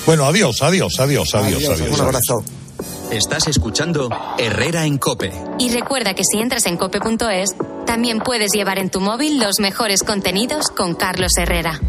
[0.06, 2.00] Bueno, adiós, adiós, adiós, adiós, Adiós, adiós.
[2.00, 2.44] un abrazo.
[3.12, 5.32] Estás escuchando Herrera en Cope.
[5.60, 10.04] Y recuerda que si entras en cope.es, también puedes llevar en tu móvil los mejores
[10.04, 11.80] contenidos con Carlos Herrera.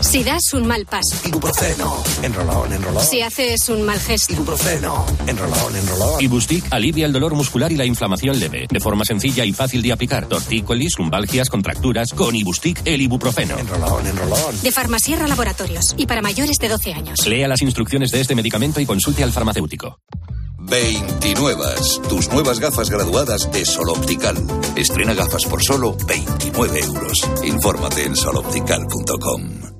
[0.00, 1.16] Si das un mal paso.
[1.26, 2.02] Ibuprofeno.
[2.22, 3.04] Enrolón, enrolón.
[3.04, 4.32] Si haces un mal gesto.
[4.32, 5.04] Ibuprofeno.
[5.26, 6.22] Enrolón, enrolón.
[6.22, 9.92] Ibustic alivia el dolor muscular y la inflamación leve, de forma sencilla y fácil de
[9.92, 10.26] aplicar.
[10.26, 13.58] Tortícolis, lumbalgias, contracturas, con Ibustic el ibuprofeno.
[13.58, 14.60] Enrolón, enrolón.
[14.62, 15.94] De Farmasierra Laboratorios.
[15.96, 17.26] Y para mayores de 12 años.
[17.26, 19.98] Lea las instrucciones de este medicamento y consulte al farmacéutico.
[20.60, 21.64] 29.
[22.08, 24.36] Tus nuevas gafas graduadas de Sol Optical.
[24.76, 27.28] Estrena gafas por solo 29 euros.
[27.44, 29.79] Infórmate en soloptical.com.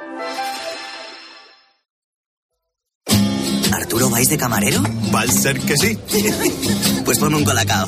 [4.01, 4.81] ¿Arturo vais de camarero?
[5.13, 5.95] Va a ser que sí.
[7.05, 7.87] Pues ponme un colacao.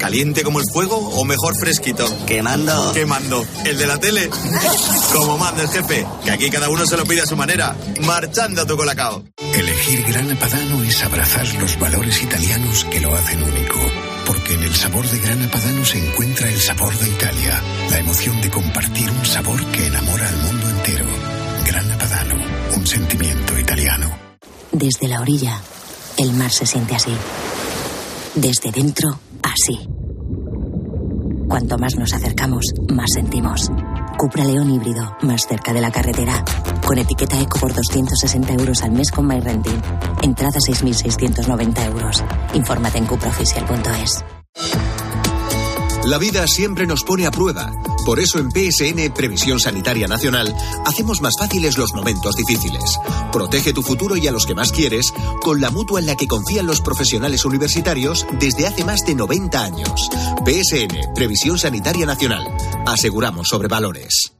[0.00, 2.04] ¿Caliente como el fuego o mejor fresquito?
[2.26, 2.92] Quemando.
[2.92, 3.46] Quemando.
[3.64, 4.28] ¿El de la tele?
[5.12, 7.76] Como manda el jefe, que aquí cada uno se lo pide a su manera.
[8.00, 9.22] Marchando a tu colacao.
[9.54, 13.78] Elegir Grana Padano es abrazar los valores italianos que lo hacen único.
[14.26, 18.40] Porque en el sabor de Grana Padano se encuentra el sabor de Italia, la emoción
[18.40, 21.06] de compartir un sabor que enamora al mundo entero.
[21.66, 22.34] Grana Padano,
[22.74, 24.31] un sentimiento italiano.
[24.72, 25.60] Desde la orilla,
[26.16, 27.12] el mar se siente así.
[28.34, 29.86] Desde dentro, así.
[31.46, 33.70] Cuanto más nos acercamos, más sentimos.
[34.16, 36.42] Cupra León híbrido, más cerca de la carretera.
[36.86, 39.82] Con etiqueta eco por 260 euros al mes con MyRenting.
[40.22, 42.24] Entrada 6.690 euros.
[42.54, 44.24] Infórmate en cupraoficial.es.
[46.04, 47.72] La vida siempre nos pone a prueba.
[48.04, 52.98] Por eso en PSN Previsión Sanitaria Nacional hacemos más fáciles los momentos difíciles.
[53.32, 56.26] Protege tu futuro y a los que más quieres con la mutua en la que
[56.26, 60.08] confían los profesionales universitarios desde hace más de 90 años.
[60.44, 62.44] PSN Previsión Sanitaria Nacional.
[62.86, 64.32] Aseguramos sobre valores.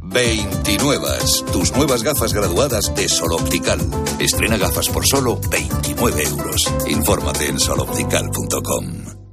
[0.00, 1.08] 29.
[1.52, 3.80] Tus nuevas gafas graduadas de Sol Optical.
[4.20, 6.72] Estrena gafas por solo 29 euros.
[6.86, 9.23] Infórmate en soloptical.com.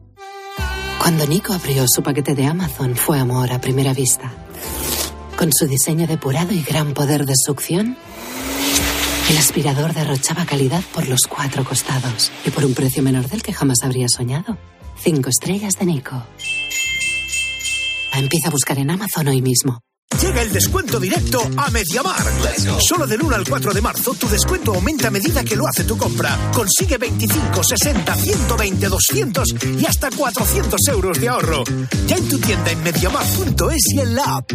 [1.01, 4.31] Cuando Nico abrió su paquete de Amazon fue amor a primera vista.
[5.35, 7.97] Con su diseño depurado y gran poder de succión,
[9.27, 13.51] el aspirador derrochaba calidad por los cuatro costados y por un precio menor del que
[13.51, 14.59] jamás habría soñado.
[14.99, 16.23] Cinco estrellas de Nico.
[18.13, 19.79] Empieza a buscar en Amazon hoy mismo.
[20.31, 22.23] Llega el descuento directo a Mediamar.
[22.79, 25.83] Solo del 1 al 4 de marzo tu descuento aumenta a medida que lo hace
[25.83, 26.51] tu compra.
[26.53, 31.65] Consigue 25, 60, 120, 200 y hasta 400 euros de ahorro.
[32.07, 34.49] Ya en tu tienda en mediamar.es y en la app.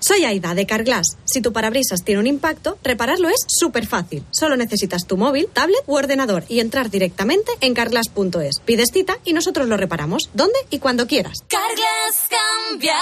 [0.00, 1.18] Soy Aida de Carglass.
[1.24, 4.24] Si tu parabrisas tiene un impacto, repararlo es súper fácil.
[4.30, 8.60] Solo necesitas tu móvil, tablet u ordenador y entrar directamente en carglass.es.
[8.64, 10.30] Pides cita y nosotros lo reparamos.
[10.32, 11.44] ¿Dónde y cuando quieras?
[11.48, 12.96] Carglass cambia,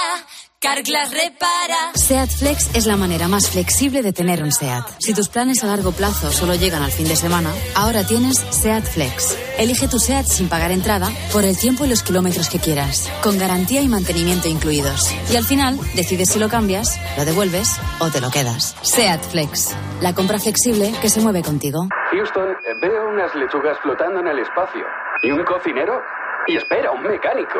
[0.61, 1.91] Carglass repara.
[1.95, 4.85] SEAT Flex es la manera más flexible de tener un SEAT.
[4.99, 8.83] Si tus planes a largo plazo solo llegan al fin de semana, ahora tienes SEAT
[8.83, 9.39] Flex.
[9.57, 13.39] Elige tu SEAT sin pagar entrada por el tiempo y los kilómetros que quieras, con
[13.39, 15.11] garantía y mantenimiento incluidos.
[15.33, 18.75] Y al final, decides si lo cambias, lo devuelves o te lo quedas.
[18.83, 19.75] SEAT Flex.
[19.99, 21.87] La compra flexible que se mueve contigo.
[22.11, 24.85] Houston, veo unas lechugas flotando en el espacio.
[25.23, 25.99] ¿Y un cocinero?
[26.45, 27.57] Y espera, un mecánico.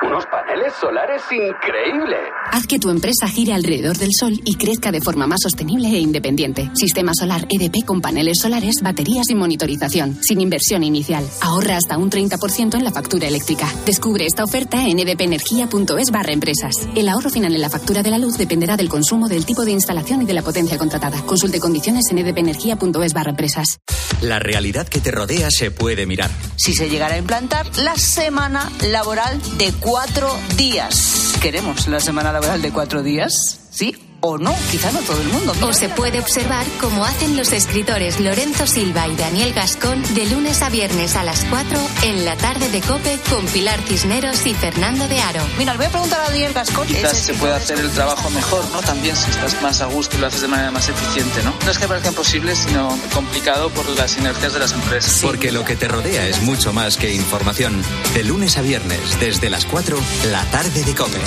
[0.00, 2.20] Unos paneles solares increíbles.
[2.52, 5.98] Haz que tu empresa gire alrededor del sol y crezca de forma más sostenible e
[5.98, 6.70] independiente.
[6.74, 11.28] Sistema solar EDP con paneles solares, baterías y monitorización, sin inversión inicial.
[11.40, 13.68] Ahorra hasta un 30% en la factura eléctrica.
[13.84, 16.74] Descubre esta oferta en edpenergia.es barra empresas.
[16.94, 19.72] El ahorro final en la factura de la luz dependerá del consumo, del tipo de
[19.72, 21.20] instalación y de la potencia contratada.
[21.22, 23.80] Consulte condiciones en edpenergia.es barra empresas.
[24.22, 26.30] La realidad que te rodea se puede mirar.
[26.56, 31.32] Si se llegara a implantar la semana laboral de cuatro días.
[31.40, 33.58] ¿Queremos la semana laboral de cuatro días?
[33.70, 34.54] ¿Sí o no?
[34.70, 35.52] Quizá no todo el mundo.
[35.62, 40.62] O se puede observar cómo hacen los escritores Lorenzo Silva y Daniel Gascón de lunes
[40.62, 45.06] a viernes a las 4 en la tarde de Cope con Pilar Cisneros y Fernando
[45.08, 45.42] de Aro.
[45.58, 46.86] Mira, le voy a preguntar a Daniel Gascón.
[46.86, 48.80] Quizás se puede hacer el trabajo mejor, ¿no?
[48.80, 51.54] También si estás más a gusto y lo haces de manera más eficiente, ¿no?
[51.64, 55.20] No es que parezca imposible, sino complicado por las sinergias de las empresas.
[55.22, 57.82] Porque lo que te rodea es mucho más que información.
[58.14, 59.98] De lunes a viernes, desde las 4,
[60.30, 61.18] la tarde de Cope.